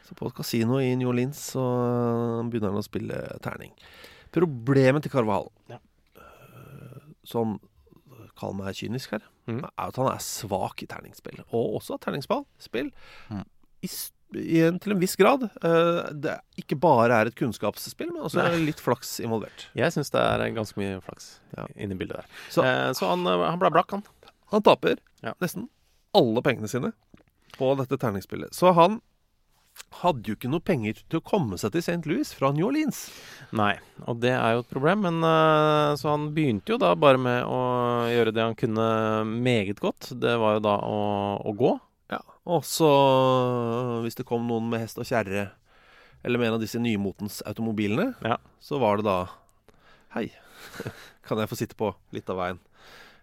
[0.08, 1.60] Så på et kasino i New Orleans så
[2.48, 3.74] begynner han å spille terning.
[4.32, 5.78] Problemet til Carvahall, Ja.
[6.16, 7.58] eh, som
[8.40, 9.60] Kall meg kynisk her, mm.
[9.60, 11.42] er at han er svak i terningsspill.
[11.52, 12.46] Og også terningsspill.
[12.58, 12.88] Spill.
[13.84, 15.42] S- i en, til en viss grad.
[15.62, 18.56] eh, det ikke bare er et kunnskapsspill, men også Nei.
[18.66, 19.66] litt flaks involvert.
[19.74, 21.66] Jeg syns det er ganske mye flaks Ja.
[21.76, 22.26] inni bildet der.
[22.50, 24.02] Så Eh, så han, eh, han ble blakk, han.
[24.50, 25.34] han taper Ja.
[25.40, 25.68] nesten
[26.14, 26.92] alle pengene sine
[27.56, 28.52] på dette terningsspillet.
[28.54, 29.00] Så han
[30.02, 32.04] hadde jo ikke noe penger til å komme seg til St.
[32.06, 33.10] Louis fra New Orleans.
[33.52, 35.00] Nei, og det er jo et problem.
[35.00, 35.22] Men
[35.96, 40.12] Så han begynte jo da bare med å gjøre det han kunne meget godt.
[40.20, 41.80] Det var jo da å, å gå.
[42.50, 42.88] Og så,
[44.02, 45.50] hvis det kom noen med hest og kjerre,
[46.26, 48.36] eller med en av disse nymotens automobilene, Ja.
[48.62, 49.18] så var det da
[50.12, 50.26] Hei,
[51.26, 52.58] kan jeg få sitte på litt av veien?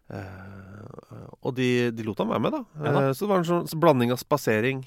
[0.10, 2.62] Uh, og de, de lot ham være med, da.
[2.82, 3.02] Ja da.
[3.10, 4.80] Uh, så det var en sånn blanding av spasering,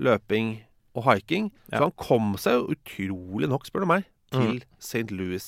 [0.00, 0.54] løping
[0.96, 1.50] og hiking.
[1.68, 1.78] Ja.
[1.78, 4.62] Så han kom seg jo utrolig nok, spør du meg, til Mm.
[4.80, 5.10] St.
[5.12, 5.44] Louis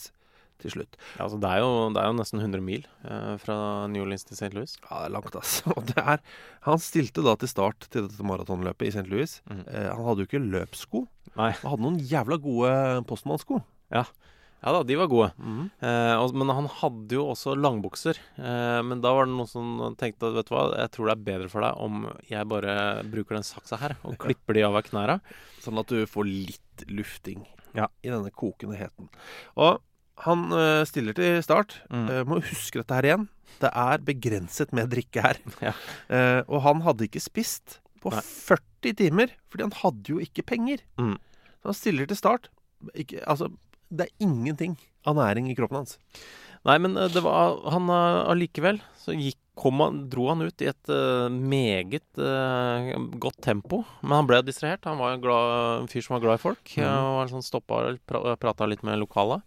[0.63, 0.99] til slutt.
[1.17, 3.59] Ja, altså, det, er jo, det er jo nesten 100 mil eh, fra
[3.93, 4.53] New Orleans til St.
[4.57, 4.77] Louis.
[4.87, 5.71] Ja, det er langt, altså.
[5.77, 6.23] Og det er
[6.69, 9.07] Han stilte da til start til dette maratonløpet i St.
[9.11, 9.39] Louis.
[9.51, 9.63] Mm.
[9.67, 11.05] Eh, han hadde jo ikke løpssko.
[11.37, 11.53] Nei.
[11.63, 12.73] Han hadde noen jævla gode
[13.09, 13.61] postmannssko.
[13.95, 14.05] Ja.
[14.61, 15.29] ja da, de var gode.
[15.39, 15.69] Mm.
[15.87, 18.19] Eh, og, men han hadde jo også langbukser.
[18.39, 21.17] Eh, men da var det noen som tenkte at vet du hva, jeg tror det
[21.17, 22.75] er bedre for deg om jeg bare
[23.11, 25.21] bruker den saksa her og klipper de av av knæra.
[25.65, 27.45] Sånn at du får litt lufting
[27.77, 27.87] Ja.
[28.03, 29.11] i denne kokende heten.
[29.61, 29.79] Og
[30.27, 31.79] han uh, stiller til start.
[31.93, 32.07] Mm.
[32.09, 33.27] Uh, må huske dette her igjen.
[33.61, 35.41] Det er begrenset med drikke her.
[35.67, 35.75] Ja.
[36.11, 38.23] Uh, og han hadde ikke spist på Nei.
[38.25, 40.85] 40 timer, fordi han hadde jo ikke penger.
[41.01, 41.19] Mm.
[41.61, 42.49] Så han stiller til start.
[42.97, 43.51] Ikke, altså,
[43.93, 45.99] det er ingenting av næring i kroppen hans.
[46.69, 50.91] Nei, men det var han allikevel så gikk, kom han, dro han ut i et
[50.93, 53.83] uh, meget uh, godt tempo.
[54.01, 54.87] Men han ble distrahert.
[54.89, 56.73] Han var en, glad, en fyr som var glad i folk.
[56.77, 56.87] Mm.
[56.89, 59.41] Og var sånn stoppa og pra, prata litt med lokale.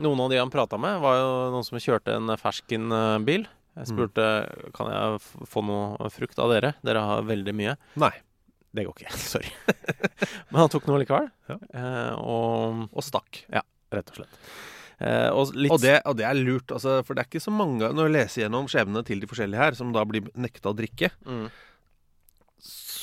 [0.00, 3.46] Noen av de han prata med, var jo noen som kjørte en ferskenbil.
[3.78, 4.24] Jeg spurte
[4.76, 6.72] kan jeg få noe frukt av dere.
[6.84, 7.76] Dere har veldig mye.
[8.00, 8.12] Nei.
[8.74, 9.12] Det går ikke.
[9.32, 9.52] Sorry.
[10.50, 11.30] Men han tok noe likevel.
[11.50, 11.56] Ja.
[11.74, 13.44] Eh, og Og stakk.
[13.52, 13.62] Ja,
[13.94, 14.36] rett og slett.
[15.00, 17.52] Eh, og litt Og det, og det er lurt, altså, for det er ikke så
[17.56, 20.76] mange Når jeg leser gjennom skjebnene til de forskjellige her, som da blir nekta å
[20.76, 21.46] drikke, Mm.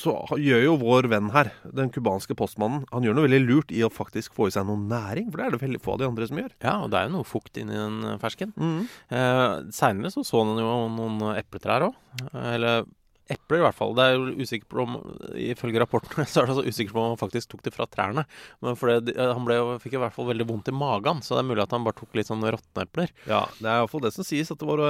[0.07, 3.83] Så gjør jo vår venn her, den cubanske postmannen, han gjør noe veldig lurt i
[3.85, 6.09] å faktisk få i seg noe næring, for det er det veldig få av de
[6.09, 6.53] andre som gjør.
[6.63, 8.53] Ja, og det er jo noe fukt inni den fersken.
[8.57, 8.85] fersken.
[9.09, 11.97] Eh, Seinere så så han jo noen epletrær òg.
[12.33, 12.85] Eller
[13.27, 13.93] epler, i hvert fall.
[13.97, 14.93] Det er jo usikker på om
[15.35, 18.23] Ifølge rapporten så er det altså usikkert på om han faktisk tok det fra trærne.
[18.63, 21.49] Men det, han ble, fikk i hvert fall veldig vondt i magen, så det er
[21.49, 23.11] mulig at han bare tok litt sånn råtne epler.
[23.27, 24.83] Ja, det er iallfall det som sies, at det var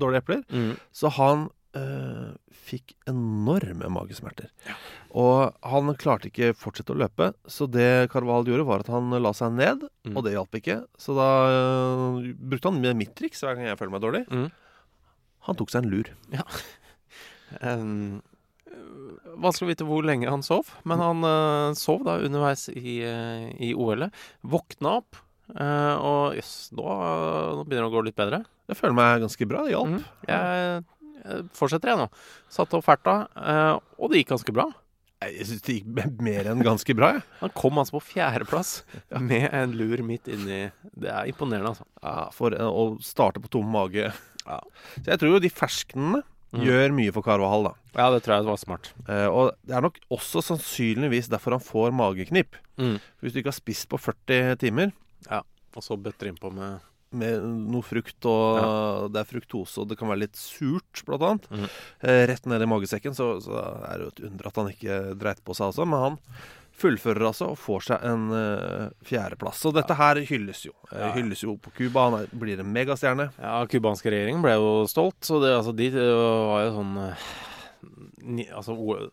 [0.00, 0.42] dårlige epler.
[0.94, 1.48] Så han
[1.78, 2.32] øh,
[2.68, 4.50] fikk enorme magesmerter.
[5.16, 9.32] Og han klarte ikke fortsette å løpe, så det Carval gjorde, var at han la
[9.36, 10.16] seg ned, Mm.
[10.16, 10.76] og det hjalp ikke.
[10.96, 14.24] Så da øh, brukte han mitt triks hver gang jeg føler meg dårlig.
[14.32, 14.48] Mm.
[15.48, 16.10] Han tok seg en lur.
[17.62, 18.20] Um,
[19.44, 23.48] vanskelig å vite hvor lenge han sov, men han uh, sov da underveis i, uh,
[23.56, 24.12] i OL-et.
[24.44, 28.42] Våkna opp, Uh, og jøss, nå, nå begynner det å gå litt bedre.
[28.68, 29.62] Jeg føler meg ganske bra.
[29.64, 29.94] Det hjalp.
[30.28, 30.82] Jeg, jeg
[31.56, 32.06] fortsetter jeg nå.
[32.52, 34.68] Satte opp ferta, eh, og det gikk ganske bra.
[35.18, 37.22] Jeg syns det gikk mer enn ganske bra, jeg.
[37.40, 38.72] Han kom altså på fjerdeplass
[39.18, 40.60] med en lur midt inni
[40.94, 41.86] Det er imponerende, altså.
[42.04, 44.12] Ja, for øh, å starte på tom mage.
[44.46, 44.60] Ja.
[45.02, 46.62] Så jeg tror jo de ferskenene Mm.
[46.64, 47.70] gjør mye for Carvahall, da.
[47.92, 48.86] Ja, det tror jeg var smart.
[49.04, 52.56] Eh, og det er nok også sannsynligvis derfor han får mageknip.
[52.80, 52.94] Mm.
[53.20, 54.94] Hvis du ikke har spist på 40 timer
[55.28, 55.42] Ja,
[55.76, 56.80] og så bøtter innpå med
[57.10, 57.40] med
[57.72, 61.66] noe frukt, og det er fruktose, og det kan være litt surt, blant annet, Mm.
[62.02, 63.56] eh, rett ned i magesekken, så, så
[63.88, 65.86] er det jo et under at han ikke dreit på seg altså.
[65.88, 66.18] Men han
[66.78, 69.58] fullfører altså og får seg en uh, fjerdeplass.
[69.64, 70.72] Så dette her hylles jo.
[70.92, 71.08] Eh, Ja.
[71.16, 72.04] Hylles jo på Cuba.
[72.10, 73.32] Han er, blir en megastjerne.
[73.40, 77.26] Ja, cubanske regjeringen ble jo stolt, så det, altså, de var jo sånn eh,
[78.22, 79.08] ni, Altså, OL,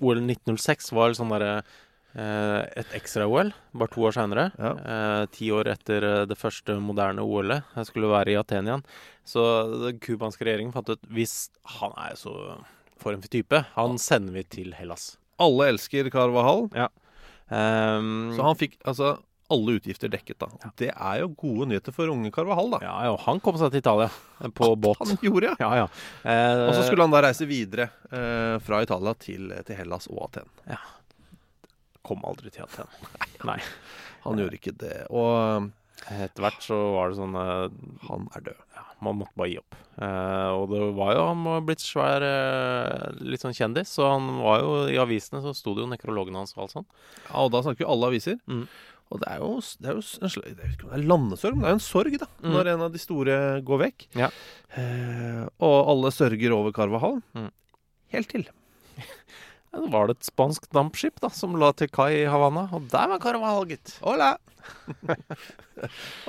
[0.00, 1.62] OL 1906 var sånn derre
[2.80, 4.48] et ekstra-OL, bare to år seinere.
[4.58, 4.72] Ja.
[4.74, 7.62] Eh, ti år etter eh, det første moderne OL-et.
[7.76, 8.82] Jeg skulle være i Aten igjen.
[9.26, 9.44] Så
[9.86, 12.34] den cubanske regjeringen fant ut hvis han er så
[13.00, 15.14] for en type, han sender vi til Hellas.
[15.40, 16.68] Alle elsker Carvahall,
[17.50, 19.16] Um, så han fikk altså
[19.50, 20.68] alle utgifter dekket, da.
[20.78, 22.78] Det er jo gode nyheter for unge Carvahall, da.
[22.84, 24.06] ja, ja, han kom seg til Italia
[24.38, 25.00] på på båt.
[25.02, 25.56] Han gjorde, ja.
[25.58, 25.88] Ja, ja.
[26.22, 30.28] Eh, Og så skulle han da reise videre eh, fra Italia til, til Hellas og
[30.28, 30.46] Aten.
[32.06, 32.88] Kom aldri til Aten.
[33.48, 33.58] Nei.
[34.24, 34.96] Han gjorde ikke det.
[35.10, 35.70] Og
[36.08, 37.72] Etter hvert så var det sånn eh,
[38.08, 38.60] han er død.
[38.76, 39.76] ja, Man måtte bare gi opp.
[40.00, 44.30] Eh, og det var jo Han var blitt svær, eh, litt sånn kjendis, så han
[44.40, 46.88] var jo i avisene så sto det jo nekrologen hans og alt sånn.
[47.26, 48.40] Ja, og da snakker jo alle aviser.
[48.48, 48.64] Mm.
[49.10, 49.50] Og det er jo,
[49.82, 51.74] det er jo en slags, jeg vet ikke om det er landesorg, men det er
[51.74, 52.28] jo en sorg, da.
[52.40, 52.50] Mm.
[52.54, 53.36] Når en av de store
[53.66, 54.08] går vekk.
[54.22, 54.28] Ja.
[54.78, 57.18] Eh, og alle sørger over Carvahall.
[57.36, 57.50] Mm.
[58.14, 58.46] Helt til.
[59.70, 63.10] Ja, var det et spansk dampskip da som la til kai i Havanna, og der
[63.12, 63.92] var Carvahall, gitt.
[64.02, 64.32] Hola!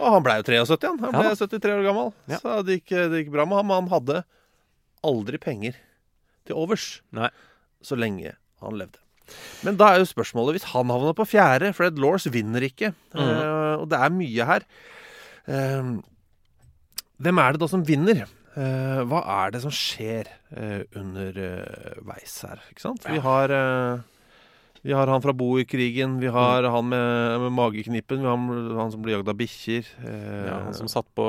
[0.02, 1.00] og han ble jo 73, han.
[1.02, 1.48] Han Ja ble da.
[1.48, 2.12] 73 år gammel.
[2.32, 2.40] Ja.
[2.44, 3.74] Så det gikk, det gikk bra med ham.
[3.74, 4.22] Han hadde
[5.06, 5.80] aldri penger
[6.46, 6.86] til overs
[7.18, 7.32] Nei.
[7.86, 9.02] så lenge han levde.
[9.66, 13.20] Men da er jo spørsmålet hvis han havner på fjerde, Fred Laws vinner ikke, Mm.
[13.26, 14.64] Uh, og det er mye her
[15.50, 15.98] Uh,
[17.18, 18.20] Hvem er det da som vinner?
[18.60, 22.64] Eh, hva er det som skjer uh, underveis her?
[22.72, 23.06] Ikke sant?
[23.08, 24.02] Vi har eh,
[24.84, 28.92] Vi har han fra Boerkrigen, vi har han med, med mageknippen, vi har han, han
[28.92, 29.86] som blir jagd av bikkjer.
[30.02, 31.26] Eh, Ja, han som satt på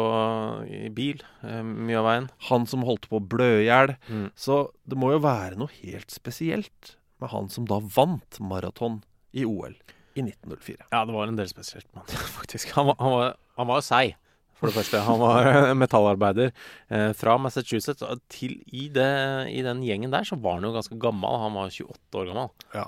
[0.66, 2.30] i bil eh, mye av veien.
[2.48, 3.94] han som holdt på å blø i hjel.
[4.08, 4.30] Mm.
[4.34, 9.02] Så det må jo være noe helt spesielt med han som da vant maraton
[9.36, 9.76] i OL
[10.16, 10.88] i 1904.
[10.90, 11.86] Ja, det var en del spesielt,
[12.38, 12.72] faktisk.
[12.76, 14.16] Han var, han var, han var jo seig,
[14.62, 15.02] for det første.
[15.02, 15.48] Han var
[15.82, 18.06] metallarbeider eh, fra Massachusetts.
[18.32, 19.10] Til i, det,
[19.50, 21.38] I den gjengen der så var han jo ganske gammel.
[21.42, 22.52] Han var 28 år gammel.
[22.76, 22.86] Ja.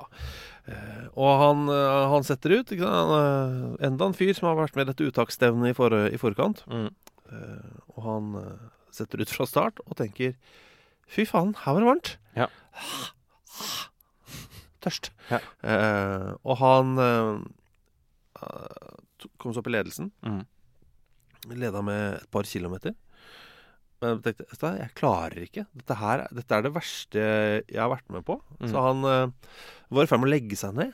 [0.71, 2.77] Eh, og han, eh, han setter ut?
[2.79, 3.17] Han,
[3.83, 6.63] enda en fyr som har vært med dette uttaksstevnet i, for, i forkant.
[6.71, 6.93] Mm.
[7.35, 8.31] Eh, og han
[8.95, 10.39] setter ut fra start og tenker
[11.11, 12.15] Fy faen, her var det varmt.
[12.39, 12.47] Ja.
[14.85, 15.13] Tørst.
[15.31, 15.39] Ja.
[15.65, 17.39] Eh, og han eh,
[19.41, 20.11] kom seg opp i ledelsen.
[20.25, 20.43] Mm.
[21.51, 22.95] Leda med et par kilometer.
[24.03, 25.67] Men jeg tenkte "Vet jeg klarer ikke.
[25.77, 27.21] Dette, her, dette er det verste
[27.69, 28.41] jeg har vært med på.
[28.61, 28.69] Mm.
[28.69, 29.31] Så han uh,
[29.91, 30.93] var i ferd med å legge seg ned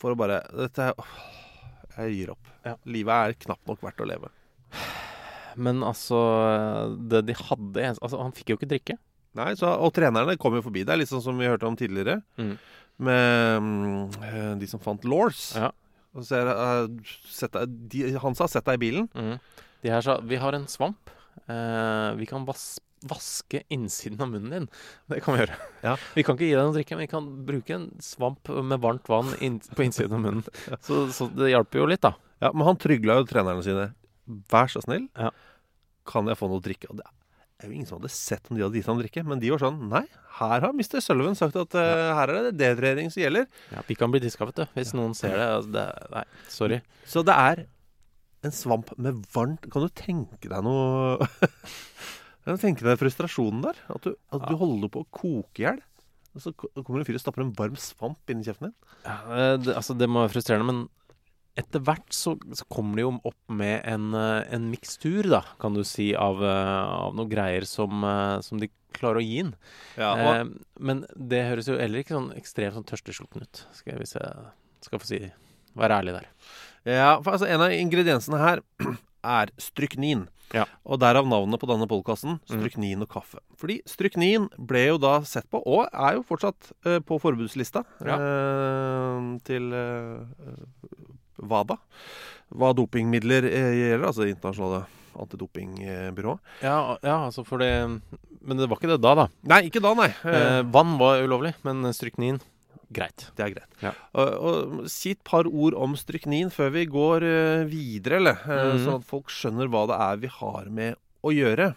[0.00, 1.14] for å bare dette, er- åh,
[1.98, 2.46] Jeg gir opp.
[2.64, 2.76] Ja.
[2.86, 4.30] Livet er knapt nok verdt å leve.
[5.56, 6.16] Men altså
[7.10, 8.96] Det de hadde altså, Han fikk jo ikke drikke.
[9.34, 10.84] Nei, så, Og trenerne kom jo forbi.
[10.86, 12.56] Det er litt sånn som vi hørte om tidligere, Mm.
[12.98, 15.54] med eh, de som fant Lors.
[15.56, 15.70] Ja.
[16.14, 19.08] Og så er, uh, deg, de, han sa 'sett deg i bilen'.
[19.14, 19.38] Mm.
[19.82, 21.10] De her sa vi har en svamp.
[21.48, 24.66] Eh, vi kan vas vaske innsiden av munnen din.
[25.08, 25.54] Det kan vi gjøre.
[25.86, 25.94] Ja.
[26.18, 28.82] Vi kan ikke gi deg noe å drikke, men vi kan bruke en svamp med
[28.82, 30.42] varmt vann in på innsiden av munnen.
[30.84, 32.10] Så, så det hjalp jo litt, da.
[32.44, 33.86] Ja, Men han trygla jo trenerne sine.
[34.52, 35.30] Vær så snill, Ja.
[36.12, 36.90] kan jeg få noe å drikke?
[36.92, 39.24] Og det er jo ingen som hadde sett om de hadde gitt ham drikke.
[39.32, 40.04] Men de var sånn Nei,
[40.36, 41.00] her har Mr.
[41.00, 43.48] Sullivan sagt at eh, her er det dehydrering som gjelder.
[43.72, 44.66] Ja, vi kan bli diska, vet du.
[44.76, 45.48] Hvis noen ser det.
[45.56, 46.82] Altså, det nei, sorry.
[47.08, 47.64] Så det er
[48.46, 51.18] en svamp med varmt Kan du tenke deg noe
[52.44, 53.80] Kan du tenke deg frustrasjonen der?
[53.92, 55.82] At du, at du holder på å koke i hjel.
[56.32, 58.76] Og så kommer en fyr og stapper en varm svamp inn i kjeften din.
[59.04, 60.80] Ja, det, altså, det må være frustrerende, men
[61.60, 65.76] etter hvert så, så kommer de jo opp med en, eh, en mikstur, da, kan
[65.76, 69.52] du si, av, eh, av noen greier som, eh, som de klarer å gi inn.
[70.00, 70.44] Ja, Eh,
[70.78, 74.86] men det høres jo heller ikke sånn ekstremt sånn tørsteslukken ut, skal jeg, hvis jeg
[74.86, 75.20] skal få si
[75.76, 76.30] være ærlig der.
[76.88, 78.62] Ja, for altså En av ingrediensene her
[79.40, 80.28] er stryknin.
[80.54, 80.64] Ja.
[80.82, 83.38] Og derav navnet på denne podkasten, Stryknin og kaffe.
[83.60, 88.16] Fordi stryknin ble jo da sett på, og er jo fortsatt uh, på forbudslista Ja.
[88.18, 90.26] uh, til uh,
[91.38, 91.78] WADA.
[92.50, 94.82] Hva dopingmidler gjelder, altså det internasjonale
[95.20, 96.42] antidopingbyrået.
[96.64, 97.70] Ja, ja, altså for det
[98.40, 99.26] Men det var ikke det da, da.
[99.46, 100.08] Nei, ikke da, nei.
[100.72, 102.40] Vann var ulovlig, men stryknin
[102.92, 103.26] greit.
[103.38, 103.76] Det er greit.
[103.84, 103.92] Ja.
[104.18, 108.40] Og, og Si et par ord om stryknin før vi går eh, videre, eller?
[108.46, 108.80] Mm.
[108.84, 111.70] Sånn at folk skjønner hva det er vi har med å gjøre.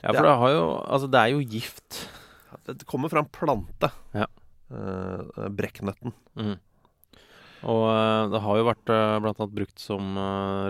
[0.00, 2.00] Ja, for det har jo Altså, det er jo gift.
[2.70, 3.92] Det kommer fra en plante.
[4.16, 4.26] Ja.
[4.70, 6.14] Eh, brekknøtten.
[6.40, 6.56] Mm.
[7.70, 10.16] Og eh, det har jo vært blant annet brukt som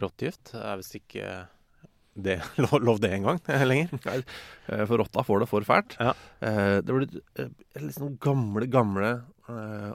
[0.02, 0.52] rottegift.
[0.56, 1.30] Det er visst ikke
[2.14, 3.90] det lov, lov det engang lenger.
[4.70, 5.96] Eh, For rotta får det for fælt.
[5.98, 6.12] Ja.
[6.46, 7.48] Eh, det blir eh,
[7.80, 9.22] liksom gamle, gamle eh,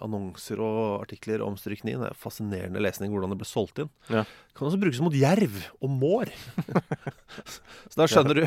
[0.05, 2.01] annonser og artikler om stryknin.
[2.01, 3.89] Det er fascinerende lesning hvordan det ble solgt inn.
[4.11, 4.23] Ja.
[4.55, 6.31] Kan også brukes mot jerv og mår.
[7.91, 8.45] Så da skjønner du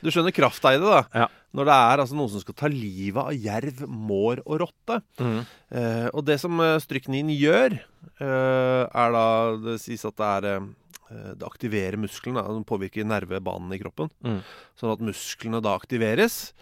[0.00, 1.00] Du skjønner krafta i det, da.
[1.24, 1.26] Ja.
[1.56, 5.00] Når det er altså noen som skal ta livet av jerv, mår og rotte.
[5.20, 5.40] Mm.
[5.76, 7.74] Eh, og det som eh, stryknin gjør,
[8.22, 9.24] eh, er da
[9.66, 10.68] Det sies at det er eh,
[11.34, 12.40] Det aktiverer musklene.
[12.44, 14.12] da, Det påvirker nervebanen i kroppen.
[14.24, 14.38] Mm.
[14.78, 16.52] Sånn at musklene da aktiveres.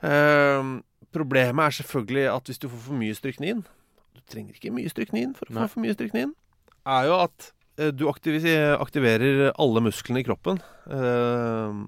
[0.00, 0.62] Eh,
[1.14, 5.34] problemet er selvfølgelig at hvis du får for mye stryknin Du trenger ikke mye stryknin
[5.38, 5.66] for å Nei.
[5.66, 6.34] få for mye stryknin.
[6.88, 11.80] Er jo at eh, du aktiverer alle musklene i kroppen eh,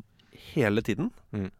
[0.53, 1.11] hele tiden.
[1.35, 1.51] Mm.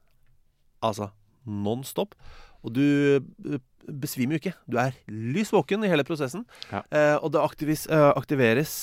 [0.83, 1.11] Altså
[1.47, 2.15] non stop.
[2.63, 2.83] Og du
[3.19, 3.61] eh,
[3.91, 4.55] besvimer jo ikke.
[4.71, 6.45] Du er lys våken i hele prosessen.
[6.71, 6.83] Ja.
[6.95, 8.75] Eh, og det aktivis, eh, aktiveres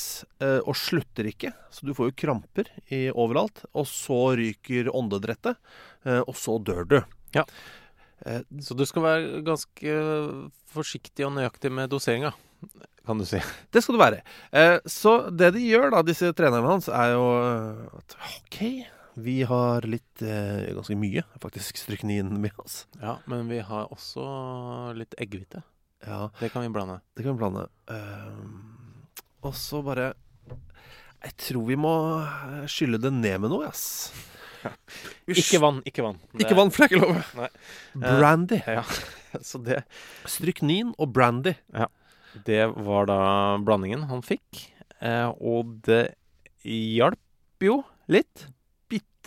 [0.43, 1.53] eh, og slutter ikke.
[1.71, 3.63] Så du får jo kramper i, overalt.
[3.73, 5.59] Og så ryker åndedrettet,
[6.05, 6.99] eh, og så dør du.
[7.35, 7.45] Ja.
[8.25, 9.93] Eh, Så du skal være ganske
[10.73, 12.33] forsiktig og nøyaktig med doseringa,
[13.07, 13.39] kan du si.
[13.73, 14.21] det skal du være.
[14.51, 18.59] Eh, så det de gjør, da, disse trenerne hans, er jo eh, at OK,
[19.19, 22.85] vi har litt Ganske mye, faktisk, stryknin med oss.
[23.01, 24.23] Ja, men vi har også
[24.95, 25.63] litt eggehvite.
[26.05, 27.01] Ja, Det kan vi blande.
[27.17, 27.65] det kan vi blande.
[29.43, 30.13] Og så bare
[31.23, 31.91] Jeg tror vi må
[32.71, 34.13] skylle det ned med noe, ass.
[35.29, 36.17] Ikke vann, ikke vann.
[36.33, 37.49] Det- Ikke vann, for det er ikke lov.
[38.19, 38.59] Brandy.
[38.67, 38.83] Ja,
[39.45, 39.83] så det
[40.29, 41.55] Stryknin og brandy.
[42.45, 43.19] Det var da
[43.65, 44.65] blandingen han fikk.
[45.01, 46.15] Eh, og det
[46.65, 47.81] hjalp jo
[48.11, 48.47] litt.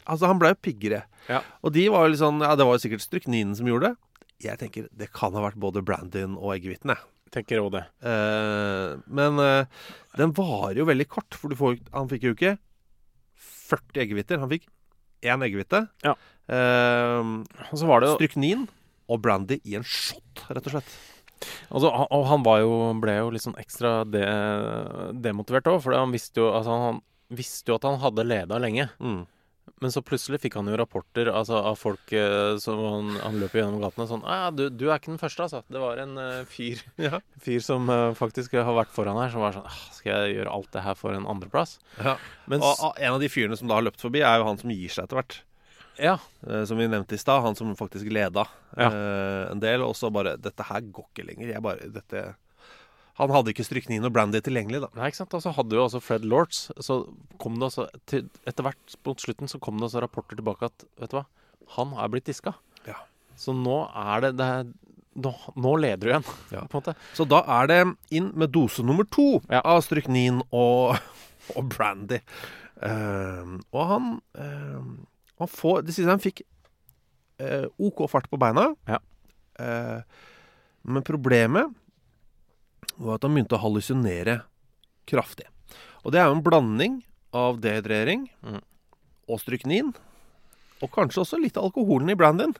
[0.02, 1.04] Altså, han ble jo piggere.
[1.30, 1.40] Ja.
[1.62, 3.96] Og de var jo litt sånn Ja, det var jo sikkert strykninen som gjorde det.
[4.42, 7.04] Jeg tenker det kan ha vært både brandyen og eggehviten, jeg.
[7.32, 7.84] Tenker òg det.
[8.04, 9.70] Eh, men eh,
[10.18, 12.56] den varer jo veldig kort, for du får, han fikk jo ikke
[13.70, 14.42] 40 eggehviter.
[14.42, 14.66] Han fikk
[15.22, 15.84] én eggehvite.
[16.04, 16.14] Ja.
[16.52, 17.32] Eh,
[17.70, 18.66] Og så var det jo stryknin
[19.12, 20.92] og brandy i en shot, rett og slett.
[21.74, 24.20] Altså, og han var jo, ble jo litt sånn ekstra de,
[25.24, 27.00] demotivert òg, for han visste jo altså, han
[27.34, 28.86] visste jo at han hadde leda lenge.
[29.02, 29.24] Mm.
[29.82, 33.56] Men så plutselig fikk han jo rapporter altså, av folk eh, som han, han løp
[33.58, 35.62] gjennom gatene sånn ah, ja, du, du er ikke den første, altså.
[35.66, 37.18] Det var en eh, fyr, Ja.
[37.42, 40.52] fyr som eh, faktisk har vært foran her, som var sånn ah, Skal jeg gjøre
[40.54, 41.78] alt det her for en andreplass?
[41.98, 42.14] Ja.
[42.46, 44.60] Mens, Og ah, en av de fyrene som da har løpt forbi, er jo han
[44.62, 45.40] som gir seg etter hvert.
[45.98, 46.14] ja.
[46.46, 47.42] Eh, som vi nevnte i stad.
[47.44, 48.46] Han som faktisk leda
[48.78, 48.86] Ja.
[48.88, 49.82] eh, en del.
[49.84, 51.50] Og så bare Dette her går ikke lenger.
[51.56, 52.22] Jeg bare Dette
[53.20, 54.88] Han hadde ikke stryknin og brandy tilgjengelig, da.
[54.96, 55.34] Nei, ikke sant?
[55.36, 56.94] Og så hadde jo også Fred Lortz Så
[57.42, 60.86] kom det altså til, Etter hvert mot slutten så kom det altså rapporter tilbake at
[61.02, 61.26] Vet du hva?
[61.76, 62.54] Han er blitt diska.
[62.88, 62.96] Ja.
[63.38, 64.64] Så nå er det, det er,
[65.24, 66.64] nå, nå leder du igjen, Ja.
[66.68, 66.94] på en måte.
[67.16, 67.78] Så da er det
[68.16, 69.60] inn med dose nummer to Ja.
[69.64, 70.96] av stryknin og,
[71.56, 72.18] og brandy.
[72.82, 74.80] Uh, og han uh,
[75.38, 76.40] Han får Det siste han fikk
[77.38, 78.72] uh, OK fart på beina.
[78.88, 78.98] Ja.
[79.60, 80.00] Eh,
[80.88, 81.70] men problemet
[83.02, 84.40] var at han begynte å hallusinere
[85.10, 85.48] kraftig.
[86.02, 87.00] Og det er jo en blanding
[87.34, 88.60] av dehydrering Mm.
[89.28, 89.92] og stryknin.
[90.82, 92.54] Og kanskje også litt av alkoholen i brandyen,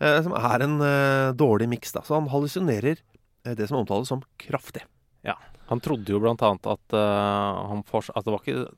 [0.00, 1.92] eh, som er en eh, dårlig miks.
[1.92, 2.96] Så han hallusinerer
[3.44, 4.82] eh, det som omtales som kraftig.
[5.22, 5.36] Ja.
[5.68, 8.68] Han trodde jo blant annet at uh, han fors at det var ikke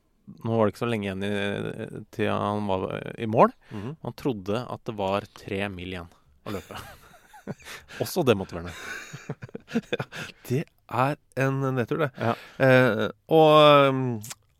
[0.45, 2.83] Nå var det ikke så lenge igjen i, til han var
[3.17, 3.49] i mål.
[3.73, 3.95] Mhm.
[4.05, 6.09] Han trodde at det var tre mil igjen
[6.45, 6.77] å løpe.
[8.03, 8.73] Også demotiverende.
[10.49, 12.11] Det er en nedtur, det.
[12.17, 12.33] Ja.
[12.65, 14.03] Eh, og um,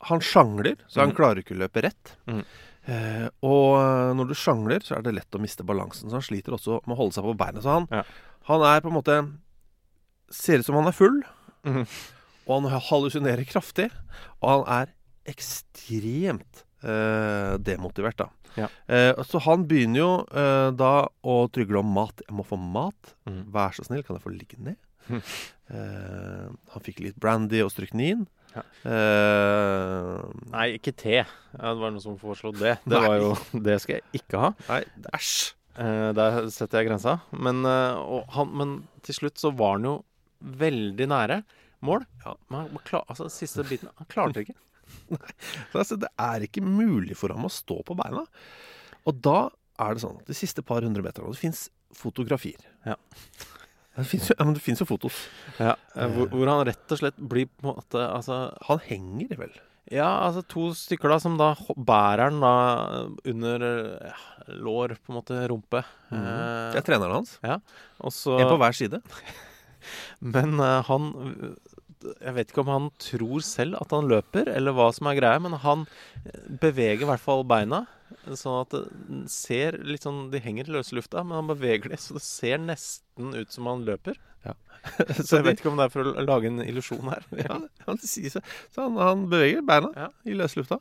[0.09, 1.17] han sjangler, så han Mhm.
[1.17, 2.13] klarer ikke å løpe rett.
[2.29, 2.43] Mm.
[2.89, 6.09] Eh, og når du sjangler, så er det lett å miste balansen.
[6.09, 7.61] Så han sliter også med å holde seg på beina.
[7.61, 8.03] Så han, Ja.
[8.49, 9.19] han er på en måte
[10.31, 11.23] Ser ut som han er full,
[11.65, 11.87] Mm.
[12.47, 13.89] og han hallusinerer kraftig.
[14.43, 14.93] Og han er
[15.25, 18.29] ekstremt eh, demotivert, da.
[18.57, 18.67] Ja.
[18.87, 22.21] Eh, så han begynner jo eh, da å trygle om mat.
[22.25, 23.13] 'Jeg må få mat.
[23.29, 23.43] Mhm.
[23.53, 24.77] Vær så snill, kan jeg få ligge ned?'
[25.09, 25.21] Mhm.
[25.69, 28.27] Eh, han fikk litt brandy og stryknin.
[28.55, 28.63] Ja.
[28.89, 31.19] Eh, Nei, ikke te.
[31.53, 32.79] Det var noen som foreslo det.
[32.85, 34.49] Det var jo Det skal jeg ikke ha.
[34.69, 35.53] nei, æsj.
[35.79, 37.19] Eh, der setter jeg grensa.
[37.31, 38.73] Men, han, men
[39.05, 39.93] til slutt så var han jo
[40.41, 41.43] veldig nære
[41.85, 42.05] mål.
[42.25, 42.33] Ja.
[42.49, 44.57] Men han, klar, altså, siste biten Han klarte det ikke.
[45.71, 48.25] Så altså, det er ikke mulig for ham å stå på beina.
[49.07, 49.39] Og da
[49.79, 52.59] er det sånn at de siste par hundre meterne Og det fins fotografier.
[52.85, 52.97] Ja.
[53.99, 55.23] Det fins jo, ja, men det finnes jo fotos.
[55.57, 59.33] Ja, eh, hvor, hvor han rett og slett blir på en måte Altså Han henger
[59.39, 59.57] vel.
[59.89, 62.53] Ja, altså to stykker da som da bærer han da
[63.31, 65.81] under eh, ja, lår, på en måte, rumpe.
[66.11, 67.37] Det er treneren hans.
[67.41, 67.57] ja,
[67.97, 69.01] og så En på hver side.
[70.35, 71.09] Men uh, han
[71.99, 75.39] Jeg vet ikke om han tror selv at han løper, eller hva som er greia,
[75.43, 75.85] men han
[76.23, 77.85] eh, beveger i hvert fall beina.
[78.33, 81.99] Sånn at det ser litt sånn De henger i løse lufta, men han beveger det
[82.01, 84.17] så det ser nesten ut som han løper.
[85.19, 87.25] Så jeg vet ikke om det er for å lage en illusjon her.
[87.43, 88.39] Ja, han sier så.
[88.71, 90.05] Så han, han beveger beina Ja.
[90.23, 90.77] i løslufta.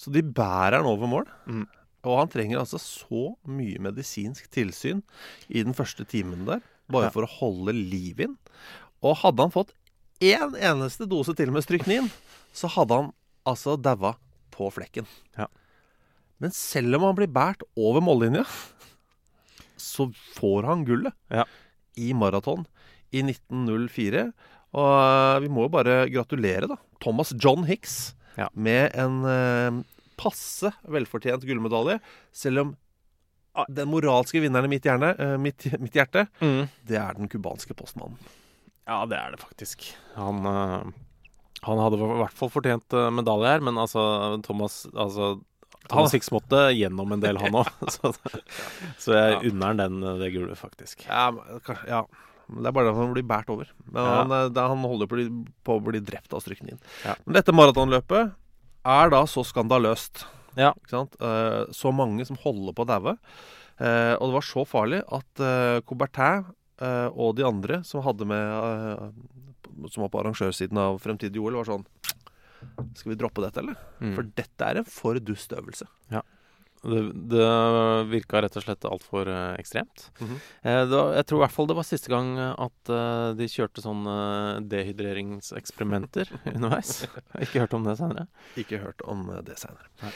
[0.00, 1.28] Så de bærer han over mål.
[1.44, 1.66] Mm.
[2.08, 5.02] Og han trenger altså så mye medisinsk tilsyn
[5.52, 7.14] i den første timen der, bare Ja.
[7.14, 8.38] for å holde liv inn.
[9.04, 9.76] Og hadde han fått
[10.22, 12.06] én eneste dose til med stryknin,
[12.54, 13.10] så hadde han
[13.48, 14.14] altså daua
[14.54, 15.06] på flekken.
[15.38, 15.48] Ja.
[16.42, 18.44] Men selv om han blir båret over mållinja,
[19.76, 21.44] så får han gullet Ja.
[21.98, 22.64] i maraton
[23.12, 24.28] i 1904.
[24.72, 26.76] Og eh, vi må jo bare gratulere, da.
[27.02, 28.48] Thomas John Hicks Ja.
[28.54, 29.82] med en eh,
[30.16, 31.98] passe velfortjent gullmedalje.
[32.32, 32.76] Selv om
[33.54, 36.68] ah, den moralske vinneren i mitt, hjerne, eh, mitt, mitt hjerte, Mm.
[36.88, 38.16] det er den cubanske postmannen.
[38.88, 39.84] Ja, det er det faktisk.
[40.16, 40.90] Han, eh,
[41.62, 44.02] han hadde i hvert fall fortjent eh, medalje her, men altså
[44.42, 45.36] Thomas altså,
[45.88, 47.70] Thomas Han- Hicks måtte gjennom en del, han òg.
[47.94, 48.10] så,
[49.02, 51.06] så jeg unner han den, eh, det gullet, faktisk.
[51.06, 51.28] Ja,
[51.66, 52.02] kanskje, ja.
[52.52, 53.68] Det er bare at han blir båret over.
[53.86, 54.16] Men Ja.
[54.26, 55.22] han, han holder på,
[55.64, 56.80] på å bli drept av strykningen.
[57.06, 57.14] Ja.
[57.24, 58.34] Men dette maratonløpet
[58.92, 60.24] er da så skandaløst.
[60.58, 60.74] Ja.
[61.72, 63.14] Så mange som holder på å daue.
[63.78, 65.42] Og det var så farlig at
[65.88, 66.42] Coubertin
[66.80, 69.08] og de andre som hadde med eh,
[69.92, 71.84] Som var på arrangørsiden av Fremtidig OL, var sånn
[72.96, 73.76] Skal vi droppe dette, eller?
[74.00, 74.14] Mm.
[74.16, 75.88] For dette er en for dust øvelse.
[76.82, 77.00] Det,
[77.30, 77.46] det
[78.10, 80.08] virka rett og slett altfor uh, ekstremt.
[80.18, 83.46] Eh, det var, jeg tror i hvert fall det var siste gang at eh, de
[83.52, 87.04] kjørte sånn eh, dehydreringseksperimenter underveis.
[87.04, 88.26] Jeg har ikke hørt om det senere.
[88.58, 90.10] Ikke hørt om eh, det seinere.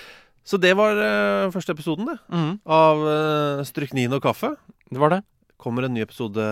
[0.46, 2.18] Så det var eh, første episoden, det.
[2.34, 2.52] Mhm.
[2.70, 4.52] Av uh, Stryknin og kaffe.
[4.90, 5.22] Det var det.
[5.56, 6.42] Kommer en ny episode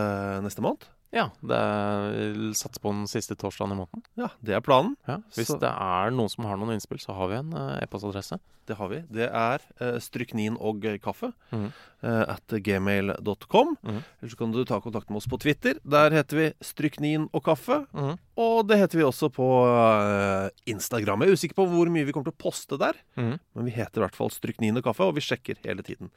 [0.44, 0.86] neste måned.
[1.14, 4.02] Ja, det er på den siste torsdagen i måneden.
[4.18, 4.96] Ja, det er planen.
[5.06, 7.84] Ja, hvis Så- det er noen som har noen innspill, så har vi en eh,
[7.84, 8.40] e-postadresse.
[8.66, 9.02] Det har vi.
[9.12, 11.66] Det er uh, stryknin og kaffe mm.
[12.02, 13.76] uh, at gmail.com.
[13.84, 13.98] Mm.
[14.00, 15.76] Eller så kan du ta kontakt med oss på Twitter.
[15.84, 17.82] Der heter vi stryknin og kaffe.
[17.92, 18.16] Mm.
[18.40, 21.26] Og det heter vi også på uh, Instagram.
[21.26, 22.96] Jeg er usikker på hvor mye vi kommer til å poste der.
[23.20, 23.38] Mhm.
[23.54, 26.10] Men vi heter i hvert fall Stryknin og kaffe, og vi sjekker hele tiden.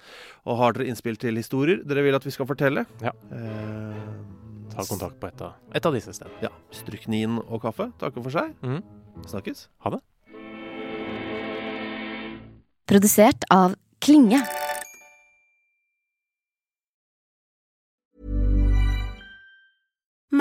[0.48, 2.88] Og har dere innspill til historier dere vil at vi skal fortelle?
[3.04, 3.12] Ja.
[3.36, 4.47] Eh,
[4.78, 6.38] Ta kontakt på et av, et av disse stedene.
[6.46, 6.52] Ja.
[6.76, 8.54] Stryknin og kaffe takker for seg.
[8.62, 8.84] Mm.
[9.26, 9.66] Snakkes.
[9.82, 10.04] Ha det.
[12.88, 13.74] Produsert av
[14.06, 14.44] Klinge.